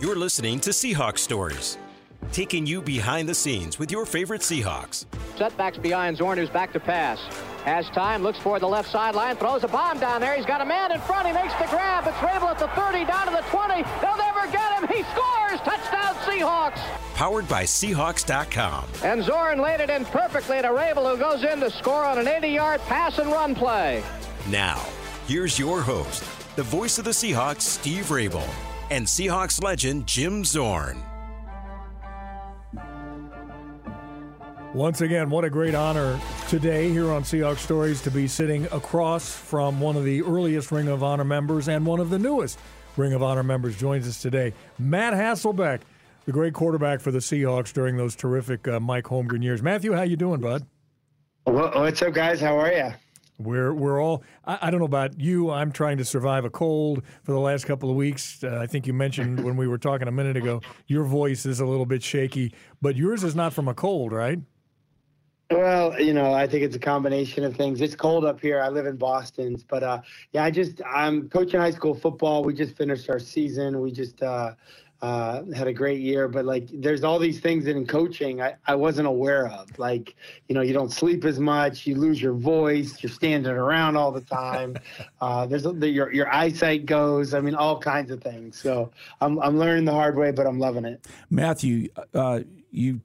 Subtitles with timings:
[0.00, 1.78] You're listening to Seahawks Stories,
[2.32, 5.06] taking you behind the scenes with your favorite Seahawks.
[5.38, 7.20] Setbacks behind Zorn, who's back to pass.
[7.64, 10.34] Has time, looks for the left sideline, throws a bomb down there.
[10.34, 11.28] He's got a man in front.
[11.28, 12.08] He makes the grab.
[12.08, 13.82] It's Raible at the 30, down to the 20.
[14.00, 14.88] They'll never get him.
[14.88, 15.60] He scores.
[15.60, 16.80] Touchdown, Seahawks.
[17.14, 18.86] Powered by Seahawks.com.
[19.04, 22.26] And Zorn laid it in perfectly to Raible, who goes in to score on an
[22.26, 24.02] 80 yard pass and run play.
[24.50, 24.84] Now,
[25.28, 26.24] here's your host,
[26.56, 28.48] the voice of the Seahawks, Steve Raible,
[28.94, 31.02] and Seahawks legend, Jim Zorn.
[34.72, 39.28] Once again, what a great honor today here on Seahawks Stories to be sitting across
[39.28, 42.56] from one of the earliest Ring of Honor members and one of the newest
[42.96, 44.52] Ring of Honor members joins us today.
[44.78, 45.80] Matt Hasselbeck,
[46.24, 49.60] the great quarterback for the Seahawks during those terrific uh, Mike Holmgren years.
[49.60, 50.66] Matthew, how you doing, bud?
[51.42, 52.40] What's up, guys?
[52.40, 52.92] How are you?
[53.38, 54.22] We're we're all.
[54.44, 55.50] I, I, don't know about you.
[55.50, 58.44] I'm trying to survive a cold for the last couple of weeks.
[58.44, 61.58] Uh, I think you mentioned when we were talking a minute ago, your voice is
[61.58, 64.38] a little bit shaky, but yours is not from a cold, right?
[65.50, 67.80] Well, you know, I think it's a combination of things.
[67.80, 68.62] It's cold up here.
[68.62, 70.00] I live in Boston, but uh,
[70.32, 72.44] yeah, I just I'm coaching high school football.
[72.44, 73.80] We just finished our season.
[73.80, 74.54] We just uh,
[75.02, 78.74] uh, had a great year, but like there's all these things in coaching I, I
[78.74, 79.78] wasn't aware of.
[79.78, 80.16] Like,
[80.48, 84.12] you know, you don't sleep as much, you lose your voice, you're standing around all
[84.12, 84.76] the time.
[85.20, 87.32] Uh, there's the, your your eyesight goes.
[87.32, 88.60] I mean, all kinds of things.
[88.60, 88.90] So
[89.22, 91.06] I'm I'm learning the hard way, but I'm loving it.
[91.30, 93.00] Matthew, uh, you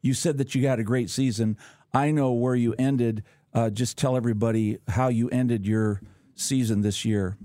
[0.00, 1.56] you said that you had a great season.
[1.92, 3.24] I know where you ended.
[3.52, 6.00] Uh, just tell everybody how you ended your
[6.36, 7.38] season this year.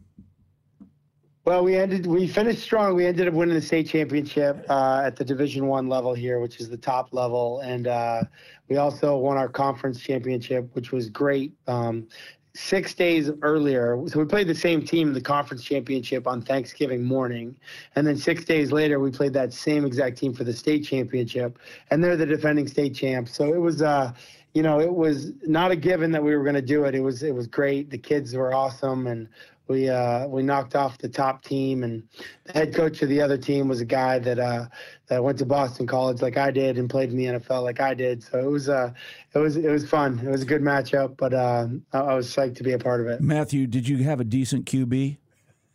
[1.50, 2.06] Well, we ended.
[2.06, 2.94] We finished strong.
[2.94, 6.60] We ended up winning the state championship uh, at the Division One level here, which
[6.60, 8.22] is the top level, and uh,
[8.68, 11.54] we also won our conference championship, which was great.
[11.66, 12.08] Um,
[12.54, 17.04] six days earlier, so we played the same team in the conference championship on Thanksgiving
[17.04, 17.56] morning,
[17.96, 21.58] and then six days later, we played that same exact team for the state championship,
[21.90, 23.34] and they're the defending state champs.
[23.34, 23.82] So it was.
[23.82, 24.14] Uh,
[24.56, 26.96] you know, it was not a given that we were going to do it.
[26.96, 27.92] It was it was great.
[27.92, 29.30] The kids were awesome, and
[29.70, 31.84] we uh, we knocked off the top team.
[31.84, 32.04] And
[32.46, 34.66] the head coach of the other team was a guy that uh,
[35.08, 37.94] that went to Boston College like I did and played in the NFL like I
[37.94, 38.24] did.
[38.24, 38.92] So it was uh,
[39.34, 40.20] it was it was fun.
[40.20, 43.08] It was a good matchup, but uh, I was psyched to be a part of
[43.08, 43.22] it.
[43.22, 45.18] Matthew, did you have a decent QB?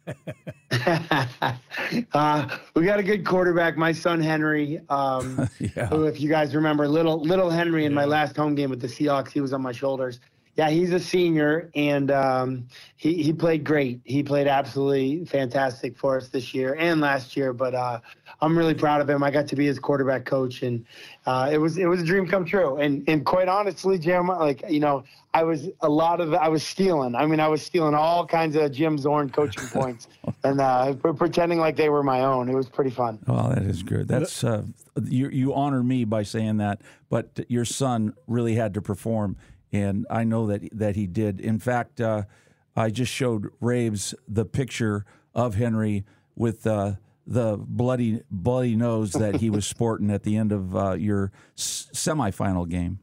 [2.12, 4.80] uh, we got a good quarterback, my son Henry.
[4.88, 5.86] Um, yeah.
[5.86, 7.96] Who, if you guys remember, little little Henry in yeah.
[7.96, 10.20] my last home game with the Seahawks, he was on my shoulders.
[10.56, 14.00] Yeah, he's a senior, and um, he he played great.
[14.04, 17.52] He played absolutely fantastic for us this year and last year.
[17.52, 18.00] But uh,
[18.40, 19.24] I'm really proud of him.
[19.24, 20.84] I got to be his quarterback coach, and
[21.26, 22.76] uh, it was it was a dream come true.
[22.76, 26.62] And and quite honestly, Jim, like you know, I was a lot of I was
[26.62, 27.16] stealing.
[27.16, 30.06] I mean, I was stealing all kinds of Jim Zorn coaching points
[30.44, 32.48] and uh, pretending like they were my own.
[32.48, 33.18] It was pretty fun.
[33.26, 34.06] Well, that is good.
[34.06, 34.62] That's uh,
[35.02, 39.36] you you honor me by saying that, but your son really had to perform,
[39.74, 41.40] and I know that that he did.
[41.40, 42.22] In fact, uh,
[42.76, 45.04] I just showed Raves the picture
[45.34, 46.04] of Henry
[46.36, 46.92] with uh,
[47.26, 51.88] the bloody bloody nose that he was sporting at the end of uh, your s-
[51.92, 53.00] semifinal game.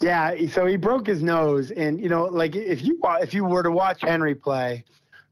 [0.00, 3.62] Yeah, so he broke his nose, and you know, like if you if you were
[3.62, 4.84] to watch Henry play,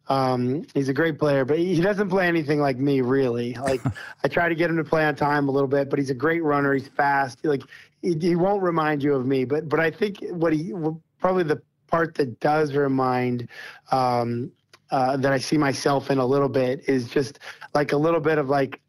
[0.08, 3.54] um, he's a great player, but he doesn't play anything like me, really.
[3.54, 3.80] Like
[4.24, 6.14] I try to get him to play on time a little bit, but he's a
[6.14, 6.74] great runner.
[6.74, 7.44] He's fast.
[7.44, 7.62] Like
[8.02, 10.72] he, he won't remind you of me, but but I think what he
[11.18, 13.48] probably the part that does remind
[13.90, 14.52] um,
[14.90, 17.40] uh, that I see myself in a little bit is just
[17.74, 18.80] like a little bit of like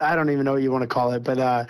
[0.00, 1.64] I don't even know what you want to call it, but uh,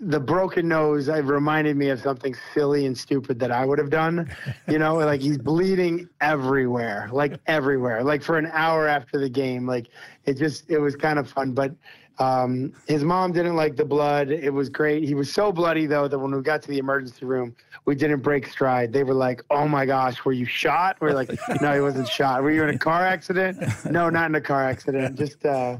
[0.00, 3.90] the broken nose it reminded me of something silly and stupid that I would have
[3.90, 4.34] done.
[4.66, 9.66] You know, like he's bleeding everywhere, like everywhere, like for an hour after the game.
[9.66, 9.88] Like
[10.24, 11.74] it just it was kind of fun, but
[12.18, 14.30] um, his mom didn't like the blood.
[14.30, 15.04] It was great.
[15.04, 17.54] He was so bloody though that when we got to the emergency room,
[17.86, 18.92] we didn't break stride.
[18.92, 21.30] They were like, "Oh my gosh, were you shot?" We are like,
[21.62, 22.42] "No, he wasn't shot.
[22.42, 23.58] Were you in a car accident?"
[23.90, 25.18] No, not in a car accident.
[25.18, 25.78] Just uh,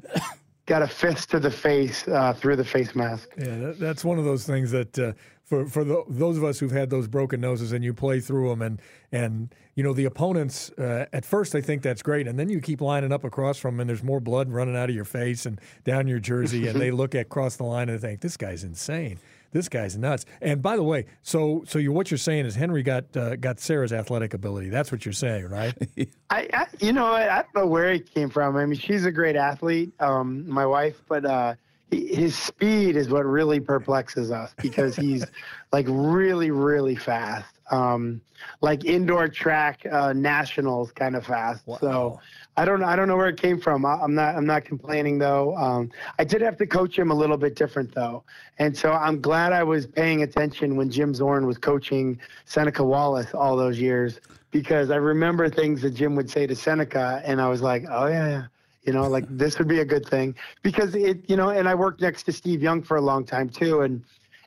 [0.66, 3.28] got a fist to the face uh, through the face mask.
[3.36, 5.12] Yeah, that, that's one of those things that uh,
[5.50, 8.48] for for the, those of us who've had those broken noses and you play through
[8.48, 8.80] them and
[9.10, 12.60] and you know the opponents uh, at first they think that's great and then you
[12.60, 15.46] keep lining up across from them and there's more blood running out of your face
[15.46, 18.62] and down your jersey and they look at the line and they think this guy's
[18.62, 19.18] insane.
[19.52, 20.24] This guy's nuts.
[20.40, 23.58] And by the way so so you what you're saying is henry got uh, got
[23.58, 24.68] sarah's athletic ability.
[24.68, 25.74] That's what you're saying right?
[26.30, 28.56] I, I, you know I, I, don't know where he came from.
[28.56, 31.54] I mean she's a great athlete um my wife but uh
[31.90, 35.24] his speed is what really perplexes us because he's
[35.72, 38.20] like really really fast um,
[38.62, 41.78] like indoor track uh, nationals kind of fast wow.
[41.80, 42.20] so
[42.56, 43.86] I don't I don't know where it came from.
[43.86, 45.56] I, am not I'm not complaining though.
[45.56, 48.24] Um, I did have to coach him a little bit different though,
[48.58, 53.32] and so I'm glad I was paying attention when Jim Zorn was coaching Seneca Wallace
[53.34, 54.20] all those years
[54.50, 58.08] because I remember things that Jim would say to Seneca, and I was like, oh
[58.08, 58.44] yeah, yeah.
[58.82, 61.74] You know, like this would be a good thing because it, you know, and I
[61.74, 64.02] worked next to Steve Young for a long time too, and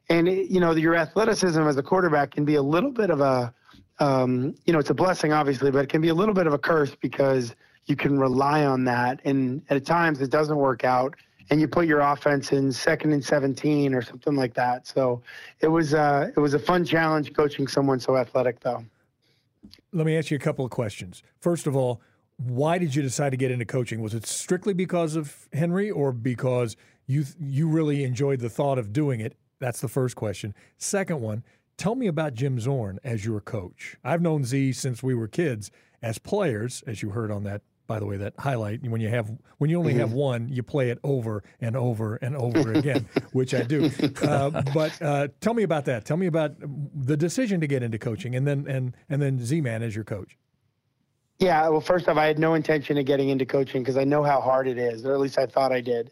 [0.10, 3.22] and it, you know, your athleticism as a quarterback can be a little bit of
[3.22, 3.54] a,
[4.00, 6.54] um, you know, it's a blessing obviously, but it can be a little bit of
[6.54, 11.16] a curse because you can rely on that, and at times it doesn't work out,
[11.50, 14.88] and you put your offense in second and 17 or something like that.
[14.88, 15.22] So
[15.60, 18.84] it was uh, it was a fun challenge coaching someone so athletic, though.
[19.92, 21.22] Let me ask you a couple of questions.
[21.40, 22.02] First of all,
[22.38, 24.02] why did you decide to get into coaching?
[24.02, 26.76] Was it strictly because of Henry, or because
[27.06, 29.38] you you really enjoyed the thought of doing it?
[29.60, 30.54] That's the first question.
[30.78, 31.44] Second one,
[31.78, 33.96] tell me about Jim Zorn as your coach.
[34.04, 35.72] I've known Z since we were kids
[36.02, 39.32] as players, as you heard on that by the way, that highlight when you have
[39.58, 40.00] when you only mm-hmm.
[40.00, 43.92] have one, you play it over and over and over again, which I do.
[44.22, 46.06] Uh, but uh, tell me about that.
[46.06, 49.62] Tell me about the decision to get into coaching, and then and and then Z
[49.62, 50.38] Man as your coach.
[51.44, 54.24] Yeah, well, first off, I had no intention of getting into coaching because I know
[54.24, 56.10] how hard it is, or at least I thought I did.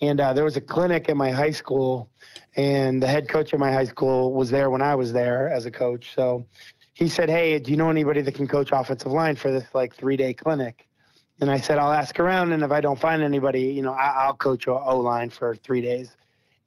[0.00, 2.10] And uh, there was a clinic at my high school,
[2.56, 5.66] and the head coach at my high school was there when I was there as
[5.66, 6.12] a coach.
[6.16, 6.44] So
[6.94, 9.94] he said, "Hey, do you know anybody that can coach offensive line for this like
[9.94, 10.88] three day clinic?"
[11.40, 14.26] And I said, I'll ask around, and if I don't find anybody, you know, I,
[14.26, 16.16] will coach O line for three days.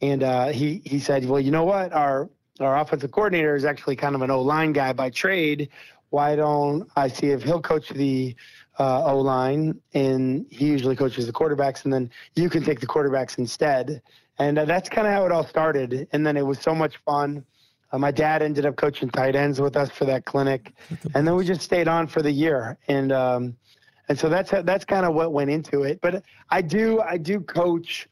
[0.02, 2.30] And uh, he he said, well, you know what, our
[2.62, 5.68] our offensive coordinator is actually kind of an O line guy by trade.
[6.16, 8.38] Why don't I see if he'll coach the
[8.80, 12.88] uh, O line, and he usually coaches the quarterbacks, and then you can take the
[12.88, 14.02] quarterbacks instead.
[14.40, 16.08] And uh, that's kind of how it all started.
[16.14, 17.44] And then it was so much fun.
[17.92, 20.74] Uh, my dad ended up coaching tight ends with us for that clinic,
[21.16, 22.78] and then we just stayed on for the year.
[22.88, 23.58] And um,
[24.08, 26.00] and so that's that's kind of what went into it.
[26.00, 28.08] But I do I do coach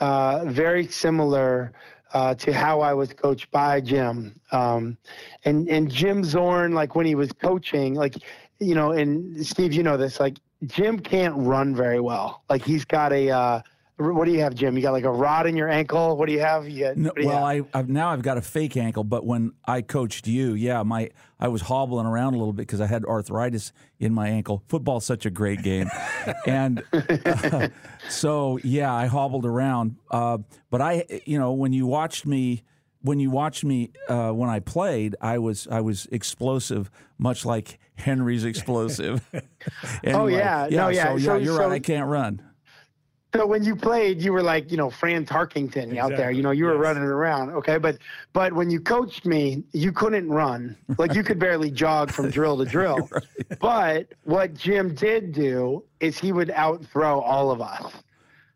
[0.00, 1.72] uh, very similar
[2.12, 4.38] uh, to how I was coached by Jim.
[4.52, 4.96] Um,
[5.44, 8.16] and and Jim Zorn, like when he was coaching, like
[8.58, 12.42] you know, and Steve, you know this, like Jim can't run very well.
[12.48, 13.60] Like he's got a uh,
[13.98, 14.76] what do you have, Jim?
[14.76, 16.16] You got like a rod in your ankle.
[16.16, 16.68] What do you have?
[16.68, 17.66] You got, no, you well, have?
[17.72, 21.10] I I've, now I've got a fake ankle, but when I coached you, yeah, my
[21.40, 24.62] I was hobbling around a little bit because I had arthritis in my ankle.
[24.68, 25.88] Football's such a great game,
[26.46, 27.68] and uh,
[28.10, 29.96] so yeah, I hobbled around.
[30.10, 30.38] Uh,
[30.70, 32.64] but I, you know, when you watched me.
[33.02, 37.78] When you watched me uh, when I played, I was I was explosive, much like
[37.94, 39.24] Henry's explosive.
[40.02, 41.04] anyway, oh yeah, yeah, no, yeah.
[41.04, 41.72] So, so yeah, you're so, right.
[41.74, 42.42] I can't run.
[43.34, 45.98] So when you played, you were like, you know, Fran Tarkenton exactly.
[45.98, 46.30] out there.
[46.30, 46.82] You know, you were yes.
[46.82, 47.50] running around.
[47.50, 47.98] Okay, but
[48.32, 50.76] but when you coached me, you couldn't run.
[50.98, 53.08] Like you could barely jog from drill to drill.
[53.10, 53.58] right.
[53.60, 57.92] But what Jim did do is he would outthrow all of us.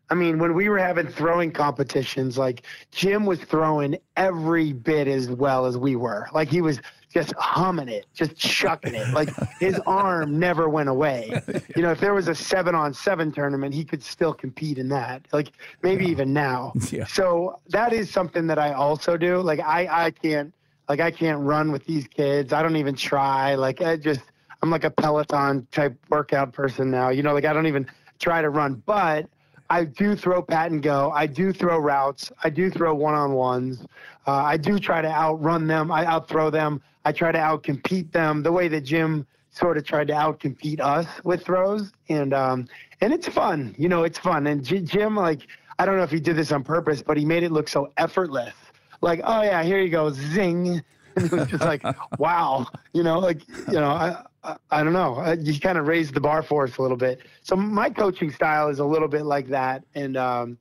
[0.09, 5.29] I mean, when we were having throwing competitions, like Jim was throwing every bit as
[5.29, 6.27] well as we were.
[6.33, 6.81] Like he was
[7.13, 9.13] just humming it, just chucking it.
[9.13, 9.29] Like
[9.59, 11.41] his arm never went away.
[11.75, 14.89] You know, if there was a seven on seven tournament, he could still compete in
[14.89, 15.25] that.
[15.31, 16.73] Like maybe even now.
[16.91, 17.05] Yeah.
[17.05, 19.41] So that is something that I also do.
[19.41, 20.53] Like I, I can't,
[20.89, 22.51] like I can't run with these kids.
[22.51, 23.55] I don't even try.
[23.55, 24.21] Like I just,
[24.61, 27.09] I'm like a Peloton type workout person now.
[27.09, 27.87] You know, like I don't even
[28.19, 29.27] try to run, but
[29.71, 31.11] I do throw pat and go.
[31.11, 32.29] I do throw routes.
[32.43, 33.85] I do throw one on ones.
[34.27, 35.93] Uh, I do try to outrun them.
[35.93, 36.81] I outthrow them.
[37.05, 41.07] I try to outcompete them the way that Jim sort of tried to outcompete us
[41.23, 41.91] with throws.
[42.09, 42.67] And um,
[43.01, 43.75] and it's fun.
[43.77, 44.47] You know, it's fun.
[44.47, 45.41] And J- Jim, like,
[45.79, 47.91] I don't know if he did this on purpose, but he made it look so
[47.97, 48.53] effortless.
[49.01, 50.81] Like, oh yeah, here you go, zing.
[51.13, 51.83] And it was just like,
[52.19, 52.65] wow.
[52.93, 55.35] You know, like, you know, I, I, I don't know.
[55.37, 57.19] You kind of raised the bar for us a little bit.
[57.43, 60.57] So my coaching style is a little bit like that, and um,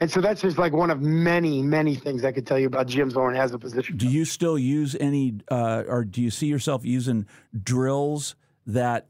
[0.00, 2.86] and so that's just like one of many, many things I could tell you about
[2.86, 3.96] Jim Zorn as a position.
[3.96, 7.26] Do you still use any, uh, or do you see yourself using
[7.62, 8.36] drills
[8.66, 9.06] that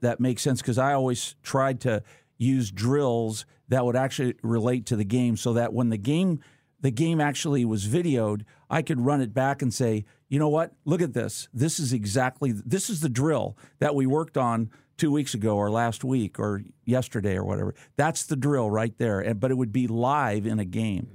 [0.00, 0.60] that make sense?
[0.60, 2.02] Because I always tried to
[2.38, 6.40] use drills that would actually relate to the game, so that when the game
[6.80, 10.72] the game actually was videoed, I could run it back and say, you know what?
[10.84, 11.48] Look at this.
[11.54, 15.70] This is exactly this is the drill that we worked on two weeks ago or
[15.70, 17.74] last week or yesterday or whatever.
[17.96, 19.20] That's the drill right there.
[19.20, 21.08] And but it would be live in a game.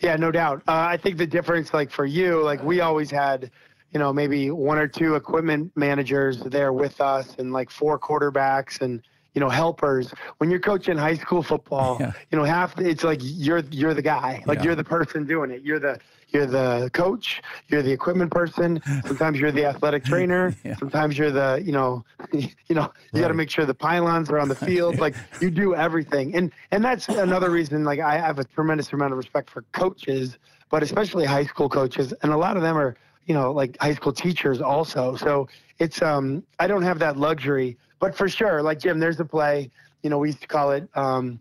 [0.00, 0.62] Yeah, no doubt.
[0.66, 3.50] Uh, I think the difference, like for you, like we always had,
[3.92, 8.80] you know, maybe one or two equipment managers there with us, and like four quarterbacks
[8.80, 9.02] and
[9.34, 10.12] you know, helpers.
[10.38, 12.12] When you're coaching high school football, yeah.
[12.30, 14.64] you know, half it's like you're you're the guy, like yeah.
[14.64, 15.62] you're the person doing it.
[15.62, 16.00] You're the
[16.30, 18.80] you're the coach, you're the equipment person.
[19.06, 20.54] Sometimes you're the athletic trainer.
[20.64, 20.76] yeah.
[20.76, 22.82] Sometimes you're the, you know, you know,
[23.12, 23.20] you right.
[23.22, 24.98] got to make sure the pylons are on the field.
[24.98, 27.84] like you do everything, and and that's another reason.
[27.84, 30.38] Like I have a tremendous amount of respect for coaches,
[30.70, 33.94] but especially high school coaches, and a lot of them are, you know, like high
[33.94, 35.16] school teachers also.
[35.16, 39.24] So it's um, I don't have that luxury, but for sure, like Jim, there's a
[39.24, 39.70] play.
[40.02, 40.88] You know, we used to call it.
[40.94, 41.40] Um,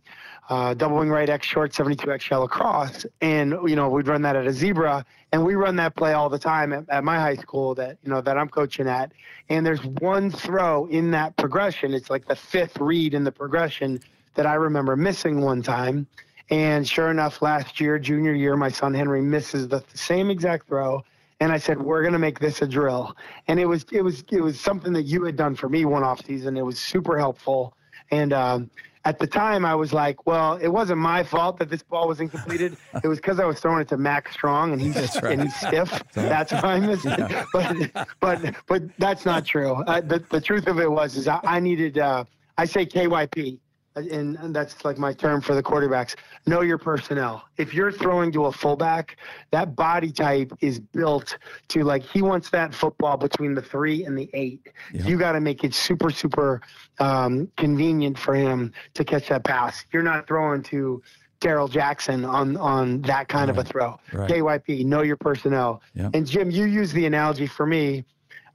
[0.50, 3.06] uh, double wing right X short, 72X shallow cross.
[3.22, 5.06] And, you know, we'd run that at a zebra.
[5.34, 8.10] And we run that play all the time at, at my high school that, you
[8.10, 9.12] know, that I'm coaching at.
[9.50, 11.94] And there's one throw in that progression.
[11.94, 14.00] It's like the fifth read in the progression
[14.36, 16.08] that I remember missing one time.
[16.50, 21.04] And sure enough, last year, junior year, my son Henry misses the, same exact throw.
[21.40, 23.16] And I said, "We're going to make this a drill."
[23.48, 26.04] And it was it was it was something that you had done for me one
[26.04, 26.58] off season.
[26.58, 27.77] It was super helpful.
[28.12, 28.70] And um,
[29.08, 32.20] at the time I was like, well, it wasn't my fault that this ball was
[32.20, 32.78] incompleted.
[33.04, 35.32] it was because I was throwing it to Mack Strong and he's right.
[35.32, 36.04] and he's stiff.
[36.14, 37.46] That's why I missed it.
[37.54, 39.74] But but but that's not true.
[39.74, 42.26] Uh, the the truth of it was is I, I needed uh,
[42.58, 43.60] I say KYP
[43.98, 46.16] and that's like my term for the quarterbacks.
[46.46, 47.44] Know your personnel.
[47.58, 49.18] If you're throwing to a fullback,
[49.52, 51.38] that body type is built
[51.70, 54.70] to like he wants that football between the three and the eight.
[54.94, 55.06] Yeah.
[55.06, 56.62] You got to make it super super
[57.00, 59.86] um, convenient for him to catch that pass.
[59.92, 61.02] You're not throwing to
[61.40, 63.58] Darrell Jackson on on that kind right.
[63.58, 64.00] of a throw.
[64.14, 64.30] Right.
[64.30, 65.82] KYP, know your personnel.
[66.14, 68.06] And Jim, you use the analogy for me.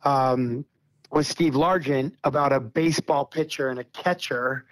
[0.04, 0.64] Um,
[1.12, 4.64] with Steve Largent about a baseball pitcher and a catcher.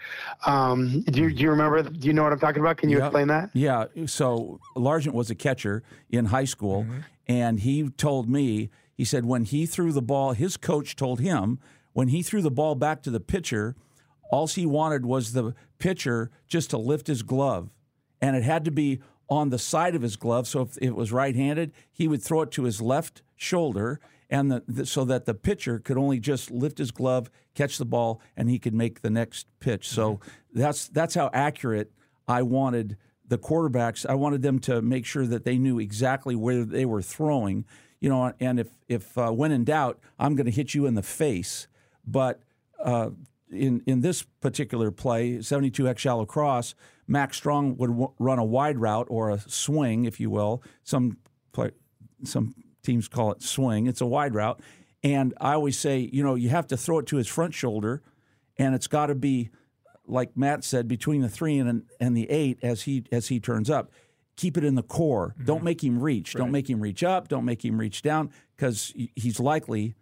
[0.47, 1.83] Um, do, you, do you remember?
[1.83, 2.79] Do you know what I'm talking about?
[2.79, 3.51] Can you explain that?
[3.53, 3.85] Yeah.
[4.07, 7.01] So Largent was a catcher in high school, mm-hmm.
[7.29, 11.59] and he told me, he said when he threw the ball, his coach told him
[11.93, 13.77] when he threw the ball back to the pitcher,
[14.33, 17.69] all he wanted was the pitcher just to lift his glove,
[18.21, 20.47] and it had to be on the side of his glove.
[20.47, 24.63] So if it was right-handed, he would throw it to his left shoulder and the,
[24.69, 28.49] the, so that the pitcher could only just lift his glove, catch the ball, and
[28.51, 29.89] he could make the next pitch.
[29.89, 30.61] So mm-hmm.
[30.61, 31.93] that's that's how accurate
[32.29, 32.97] I wanted
[33.27, 34.07] the quarterbacks.
[34.07, 37.65] I wanted them to make sure that they knew exactly where they were throwing.
[38.01, 40.95] You know, and if if uh, when in doubt, I'm going to hit you in
[40.95, 41.67] the face.
[42.07, 42.41] But
[42.83, 43.11] uh,
[43.53, 46.75] in in this particular play, 72x shallow cross,
[47.07, 50.63] Mack Strong would w- run a wide route or a swing, if you will.
[50.85, 51.19] Some
[51.53, 51.73] play,
[52.25, 53.87] some teams call it swing.
[53.87, 54.61] It's a wide route.
[55.03, 58.03] And I always say, you know, you have to throw it to his front shoulder,
[58.59, 59.51] and it's got to be,
[60.07, 63.71] like Matt said, between the three and, and the eight as he as he turns
[63.71, 63.91] up.
[64.37, 65.35] Keep it in the core.
[65.35, 65.45] Mm-hmm.
[65.45, 66.35] Don't make him reach.
[66.35, 66.41] Right.
[66.41, 67.29] Don't make him reach up.
[67.29, 69.95] Don't make him reach down because he's likely,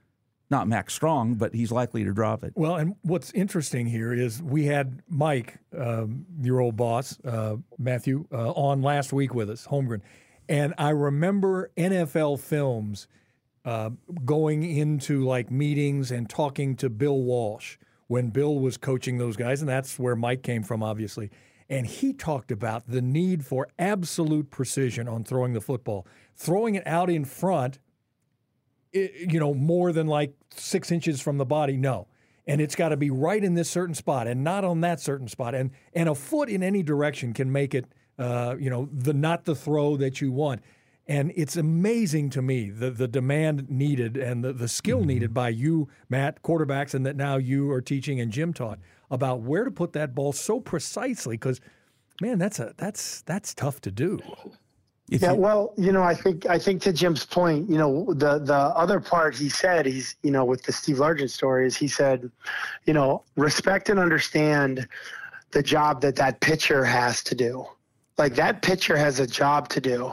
[0.51, 2.53] not Mack Strong, but he's likely to drop it.
[2.57, 8.27] Well, and what's interesting here is we had Mike, um, your old boss, uh, Matthew,
[8.33, 10.01] uh, on last week with us, Holmgren
[10.49, 13.07] and I remember NFL films
[13.65, 13.91] uh,
[14.25, 17.77] going into like meetings and talking to Bill Walsh
[18.07, 21.31] when Bill was coaching those guys, and that's where Mike came from, obviously.
[21.69, 26.87] And he talked about the need for absolute precision on throwing the football, throwing it
[26.87, 27.79] out in front,
[28.93, 31.77] you know, more than like six inches from the body.
[31.77, 32.09] No.
[32.47, 35.29] And it's got to be right in this certain spot and not on that certain
[35.29, 35.55] spot.
[35.55, 37.87] And and a foot in any direction can make it
[38.19, 40.63] uh, you know, the not the throw that you want.
[41.07, 45.07] And it's amazing to me the, the demand needed and the, the skill mm-hmm.
[45.07, 48.79] needed by you, Matt, quarterbacks, and that now you are teaching and Jim taught
[49.11, 51.37] about where to put that ball so precisely.
[51.37, 51.61] Because,
[52.21, 54.21] man, that's a that's that's tough to do.
[55.09, 58.55] Yeah, well, you know, I think I think to Jim's point, you know, the the
[58.55, 62.31] other part he said, he's you know, with the Steve Largent story, is he said,
[62.85, 64.87] you know, respect and understand
[65.53, 67.67] the job that that pitcher has to do
[68.19, 70.13] like that pitcher has a job to do.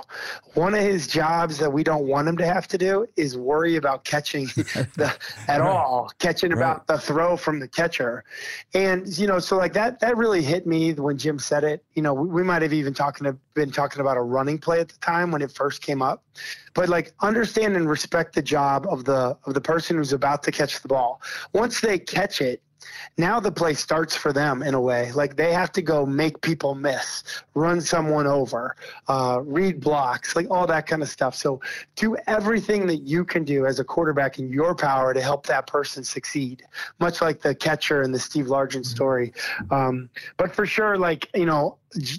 [0.54, 3.76] One of his jobs that we don't want him to have to do is worry
[3.76, 5.14] about catching the
[5.48, 5.68] at right.
[5.68, 6.58] all, catching right.
[6.58, 8.24] about the throw from the catcher.
[8.76, 11.84] And you know, so like that that really hit me when Jim said it.
[11.96, 14.80] You know, we, we might have even talking to, been talking about a running play
[14.80, 16.24] at the time when it first came up.
[16.76, 20.52] But like understand and respect the job of the of the person who's about to
[20.52, 21.22] catch the ball.
[21.54, 22.62] Once they catch it,
[23.18, 25.12] now the play starts for them in a way.
[25.12, 27.24] Like they have to go make people miss,
[27.54, 28.76] run someone over,
[29.08, 31.36] uh, read blocks, like all that kind of stuff.
[31.36, 31.62] So
[31.96, 35.68] do everything that you can do as a quarterback in your power to help that
[35.68, 36.64] person succeed,
[37.00, 39.34] much like the catcher in the Steve Largent story.
[39.72, 41.78] Um, but for sure, like, you know,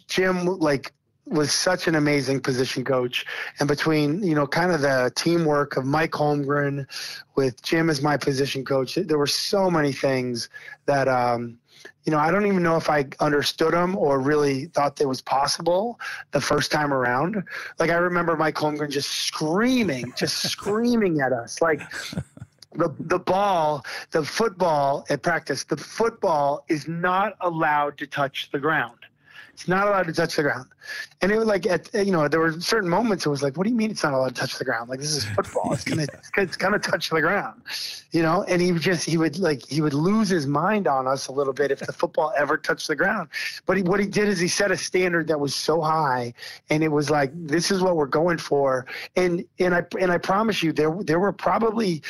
[0.09, 0.93] Jim, like,
[1.27, 3.27] was such an amazing position coach.
[3.59, 6.87] And between, you know, kind of the teamwork of Mike Holmgren
[7.35, 10.49] with Jim as my position coach, there were so many things
[10.87, 11.59] that, um,
[12.05, 15.21] you know, I don't even know if I understood them or really thought that was
[15.21, 15.99] possible
[16.31, 17.43] the first time around.
[17.79, 21.81] Like I remember Mike Holmgren just screaming, just screaming at us, like
[22.75, 28.59] the the ball, the football at practice, the football is not allowed to touch the
[28.59, 29.06] ground.
[29.57, 30.69] It's not allowed to touch the ground.
[31.23, 33.65] And it was like, at, you know, there were certain moments it was like, what
[33.65, 34.91] do you mean it's not allowed to touch the ground?
[34.91, 35.73] Like, this is football.
[35.73, 37.63] It's going to, it's going to touch the ground,
[38.11, 38.43] you know?
[38.43, 41.55] And he just, he would like, he would lose his mind on us a little
[41.55, 43.31] bit if the football ever touched the ground.
[43.65, 46.35] But he, what he did is he set a standard that was so high
[46.69, 48.85] and it was like, this is what we're going for.
[49.17, 52.03] And, and I, and I promise you there, there were probably,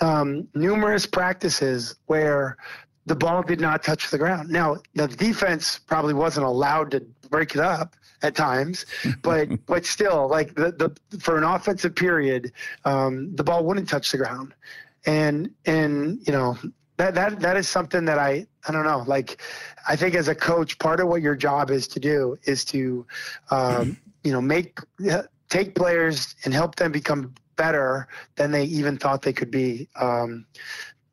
[0.00, 2.56] um, numerous practices where
[3.06, 4.50] the ball did not touch the ground.
[4.50, 8.86] Now, the defense probably wasn't allowed to break it up at times,
[9.22, 12.52] but but still, like the, the for an offensive period,
[12.84, 14.54] um, the ball wouldn't touch the ground,
[15.06, 16.56] and and you know
[16.96, 19.04] that that that is something that I I don't know.
[19.06, 19.40] Like,
[19.88, 23.06] I think as a coach, part of what your job is to do is to,
[23.50, 24.78] um, you know, make
[25.48, 29.88] take players and help them become better than they even thought they could be.
[29.96, 30.46] Um,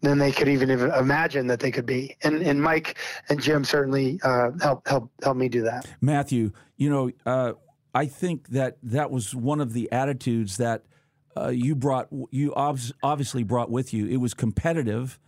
[0.01, 2.15] than they could even imagine that they could be.
[2.23, 2.97] And and Mike
[3.29, 5.87] and Jim certainly uh, help help help me do that.
[6.01, 7.53] Matthew, you know, uh,
[7.93, 10.83] I think that that was one of the attitudes that
[11.35, 12.07] uh, you brought.
[12.31, 14.07] You obviously brought with you.
[14.07, 15.19] It was competitive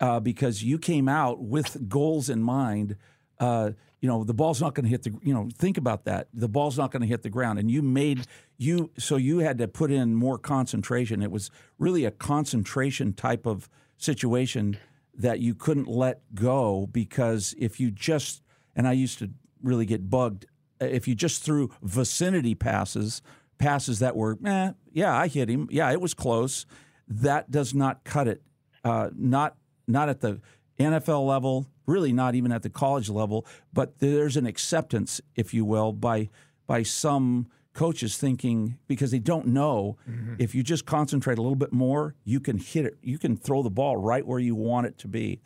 [0.00, 2.96] uh, because you came out with goals in mind.
[3.40, 5.14] Uh, you know, the ball's not going to hit the.
[5.22, 6.28] You know, think about that.
[6.32, 8.26] The ball's not going to hit the ground, and you made
[8.58, 11.22] you so you had to put in more concentration.
[11.22, 13.68] It was really a concentration type of
[14.04, 14.78] situation
[15.16, 18.42] that you couldn't let go because if you just
[18.76, 19.30] and I used to
[19.62, 20.46] really get bugged
[20.80, 23.22] if you just threw vicinity passes,
[23.58, 26.66] passes that were, eh, yeah, I hit him, yeah, it was close.
[27.08, 28.42] That does not cut it.
[28.82, 29.56] Uh, not
[29.86, 30.40] not at the
[30.78, 35.64] NFL level, really not even at the college level, but there's an acceptance, if you
[35.64, 36.28] will, by
[36.66, 40.34] by some coaches thinking because they don't know mm-hmm.
[40.38, 42.96] if you just concentrate a little bit more, you can hit it.
[43.02, 45.40] You can throw the ball right where you want it to be,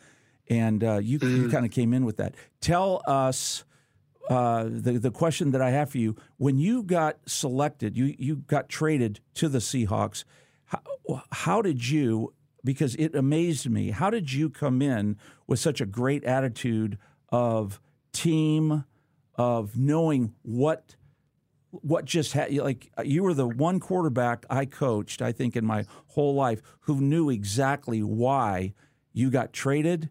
[0.48, 1.44] and uh, you mm-hmm.
[1.44, 2.34] you kind of came in with that.
[2.60, 3.64] Tell us.
[4.30, 8.36] Uh, the the question that I have for you: When you got selected, you you
[8.36, 10.24] got traded to the Seahawks.
[10.66, 10.82] How,
[11.32, 12.34] how did you?
[12.62, 13.90] Because it amazed me.
[13.90, 16.98] How did you come in with such a great attitude
[17.30, 17.80] of
[18.12, 18.84] team,
[19.36, 20.96] of knowing what
[21.70, 25.64] what just had like uh, you were the one quarterback I coached, I think, in
[25.64, 28.72] my whole life who knew exactly why
[29.12, 30.10] you got traded,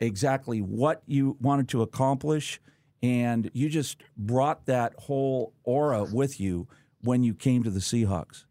[0.00, 2.60] exactly what you wanted to accomplish,
[3.02, 6.66] and you just brought that whole aura with you
[7.02, 8.44] when you came to the Seahawks.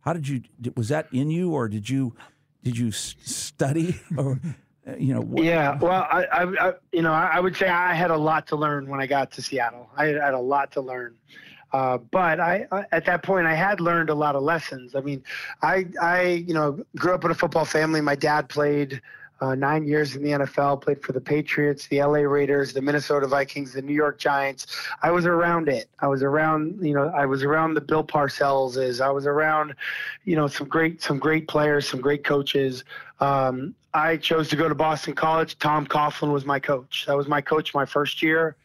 [0.00, 0.42] How did you?
[0.76, 2.14] Was that in you, or did you
[2.62, 4.40] did you study or?
[4.88, 5.42] Uh, you know, what?
[5.42, 5.76] yeah.
[5.80, 8.88] Well, I, I, I, you know, I would say I had a lot to learn
[8.88, 9.90] when I got to Seattle.
[9.96, 11.16] I had a lot to learn.
[11.72, 14.94] Uh, but I, I, at that point, I had learned a lot of lessons.
[14.94, 15.22] I mean,
[15.62, 18.00] I, I, you know, grew up in a football family.
[18.00, 19.00] My dad played
[19.40, 23.26] uh, nine years in the NFL, played for the Patriots, the LA Raiders, the Minnesota
[23.26, 24.66] Vikings, the New York Giants.
[25.02, 25.88] I was around it.
[26.00, 29.00] I was around, you know, I was around the Bill Parcellses.
[29.00, 29.74] I was around,
[30.24, 32.84] you know, some great, some great players, some great coaches.
[33.20, 35.58] Um, I chose to go to Boston College.
[35.58, 37.04] Tom Coughlin was my coach.
[37.06, 38.56] That was my coach my first year.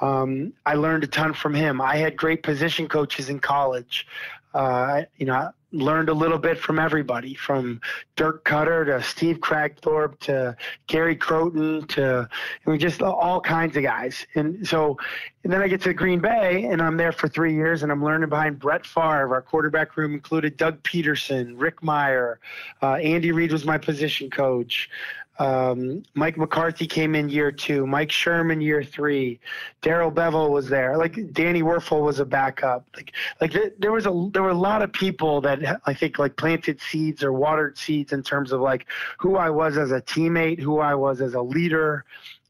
[0.00, 1.80] Um, I learned a ton from him.
[1.80, 4.06] I had great position coaches in college.
[4.54, 7.80] Uh, you know, I learned a little bit from everybody, from
[8.16, 10.56] Dirk Koetter to Steve Kragthorpe to
[10.86, 12.28] Gary Crowton to
[12.66, 14.26] I mean, just all kinds of guys.
[14.34, 14.96] And so,
[15.44, 18.02] and then I get to Green Bay, and I'm there for three years, and I'm
[18.02, 19.34] learning behind Brett Favre.
[19.34, 22.36] Our quarterback room included Doug Pederson, Rick Mirer,
[22.82, 24.88] uh, Andy Reid was my position coach.
[25.38, 27.86] Um, Mike McCarthy came in year two.
[27.86, 29.38] Mike Sherman year three.
[29.82, 30.96] Darrell Bevell was there.
[30.96, 32.86] Like Danny Wuerffel was a backup.
[32.96, 36.18] Like like th- there was a there were a lot of people that I think
[36.18, 38.86] like planted seeds or watered seeds in terms of like
[39.18, 42.04] who I was as a teammate, who I was as a leader,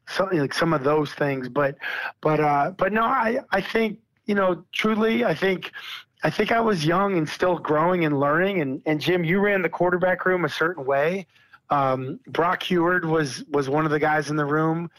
[0.06, 1.48] something like some of those things.
[1.48, 1.76] But
[2.22, 5.72] but uh, but no, I I think you know truly I think
[6.22, 8.60] I think I was young and still growing and learning.
[8.60, 11.26] And, and Jim, you ran the quarterback room a certain way.
[11.70, 14.90] Um, Brock Huard was was one of the guys in the room.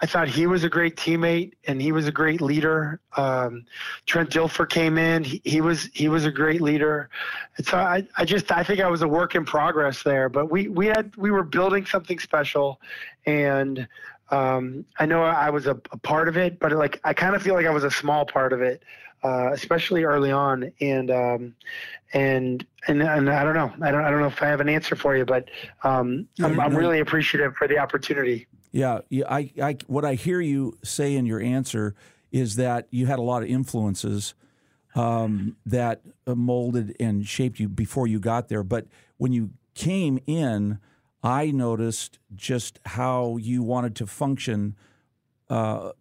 [0.00, 3.00] I thought he was a great teammate and he was a great leader.
[3.16, 3.64] Um,
[4.06, 5.24] Trent Dilfer came in.
[5.24, 7.10] He, he, was he was a great leader.
[7.64, 10.28] So I, I just I think I was a work in progress there.
[10.28, 12.80] But we we had we were building something special,
[13.26, 13.88] and
[14.30, 17.42] um, I know I was a, a, part of it, but like I kind of
[17.42, 18.82] feel like I was a small part of it,
[19.22, 20.72] uh, especially early on.
[20.80, 21.54] And um,
[22.12, 24.68] and and and I don't know, I don't I don't know if I have an
[24.68, 25.48] answer for you, but
[25.84, 28.46] um, I'm, I'm really appreciative for the opportunity.
[28.72, 29.24] Yeah, yeah.
[29.28, 31.94] I, I what I hear you say in your answer
[32.30, 34.34] is that you had a lot of influences
[34.94, 40.78] um, that molded and shaped you before you got there, but when you came in
[41.22, 44.76] I noticed just how you wanted to function
[45.50, 45.92] uh,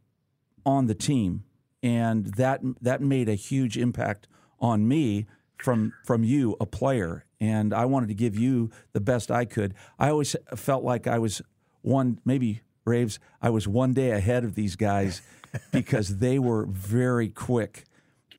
[0.65, 1.43] on the team,
[1.87, 4.27] and that that made a huge impact
[4.59, 5.25] on me
[5.57, 7.23] from from you, a player.
[7.39, 9.73] And I wanted to give you the best I could.
[9.97, 11.41] I always felt like I was
[11.81, 13.19] one, maybe Raves.
[13.41, 15.21] I was one day ahead of these guys
[15.71, 17.85] because they were very quick,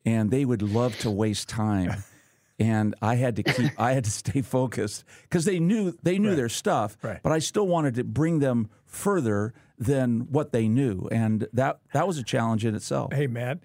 [0.05, 2.03] and they would love to waste time
[2.59, 6.31] and I had to keep I had to stay focused because they knew they knew
[6.31, 6.37] right.
[6.37, 7.21] their stuff, right.
[7.23, 12.07] but I still wanted to bring them further than what they knew, and that that
[12.07, 13.13] was a challenge in itself.
[13.13, 13.61] Hey, Matt.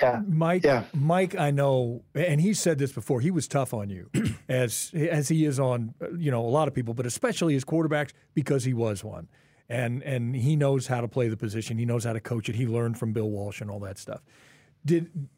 [0.00, 0.22] Yeah.
[0.26, 0.84] Mike, yeah.
[0.94, 3.20] Mike, I know, and he said this before.
[3.20, 4.10] He was tough on you,
[4.48, 8.12] as as he is on, you know, a lot of people, but especially his quarterbacks
[8.34, 9.28] because he was one,
[9.68, 11.78] and and he knows how to play the position.
[11.78, 12.54] He knows how to coach it.
[12.54, 14.22] He learned from Bill Walsh and all that stuff.
[14.84, 15.28] Did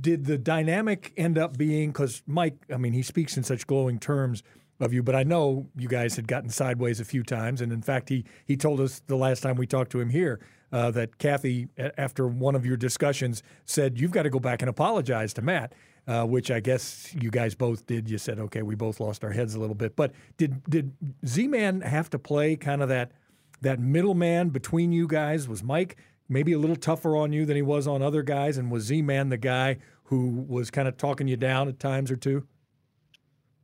[0.00, 2.58] did the dynamic end up being because Mike?
[2.72, 4.42] I mean, he speaks in such glowing terms
[4.80, 7.82] of you, but I know you guys had gotten sideways a few times, and in
[7.82, 10.40] fact, he he told us the last time we talked to him here
[10.72, 14.68] uh, that Kathy, after one of your discussions, said you've got to go back and
[14.68, 15.74] apologize to Matt.
[16.04, 18.10] Uh, which I guess you guys both did.
[18.10, 19.94] You said, okay, we both lost our heads a little bit.
[19.94, 23.12] But did did Z Man have to play kind of that
[23.60, 25.46] that middleman between you guys?
[25.46, 25.96] Was Mike
[26.28, 28.58] maybe a little tougher on you than he was on other guys?
[28.58, 32.10] And was Z Man the guy who was kind of talking you down at times
[32.10, 32.48] or two?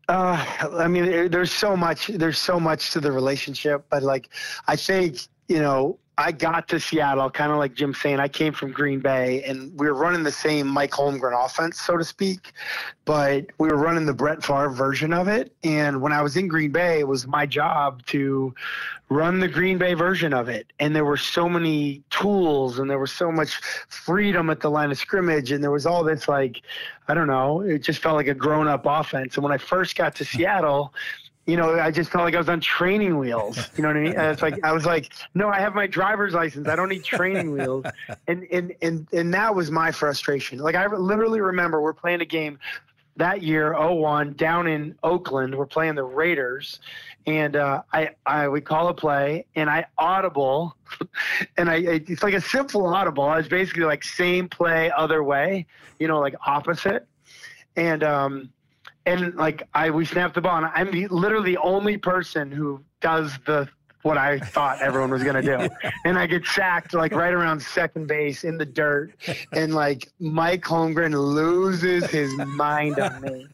[0.08, 0.42] Uh,
[0.78, 2.06] I mean, there's so much.
[2.06, 4.30] There's so much to the relationship, but like,
[4.66, 5.18] I think
[5.48, 8.98] you know, I got to Seattle, kind of like Jim saying, I came from Green
[8.98, 12.52] Bay and we were running the same Mike Holmgren offense, so to speak,
[13.04, 15.54] but we were running the Brett Favre version of it.
[15.62, 18.52] And when I was in Green Bay, it was my job to
[19.08, 20.72] run the Green Bay version of it.
[20.80, 24.90] And there were so many tools and there was so much freedom at the line
[24.90, 25.52] of scrimmage.
[25.52, 26.62] And there was all this, like,
[27.06, 29.36] I don't know, it just felt like a grown up offense.
[29.36, 30.92] And when I first got to Seattle,
[31.48, 33.70] you know, I just felt like I was on training wheels.
[33.74, 34.12] You know what I mean?
[34.12, 36.68] And it's like I was like, no, I have my driver's license.
[36.68, 37.86] I don't need training wheels.
[38.26, 40.58] And and and and that was my frustration.
[40.58, 42.58] Like I literally remember we're playing a game
[43.16, 45.54] that year, 01, down in Oakland.
[45.54, 46.80] We're playing the Raiders,
[47.26, 50.76] and uh, I I would call a play, and I audible,
[51.56, 53.24] and I it's like a simple audible.
[53.24, 55.64] I was basically like same play, other way,
[55.98, 57.06] you know, like opposite,
[57.74, 58.50] and um
[59.08, 62.82] and like I we snapped the ball, and I'm the, literally the only person who
[63.00, 63.68] does the
[64.02, 65.68] what I thought everyone was gonna do,
[66.04, 69.12] and I get sacked like right around second base in the dirt,
[69.52, 73.46] and like Mike Holmgren loses his mind on me,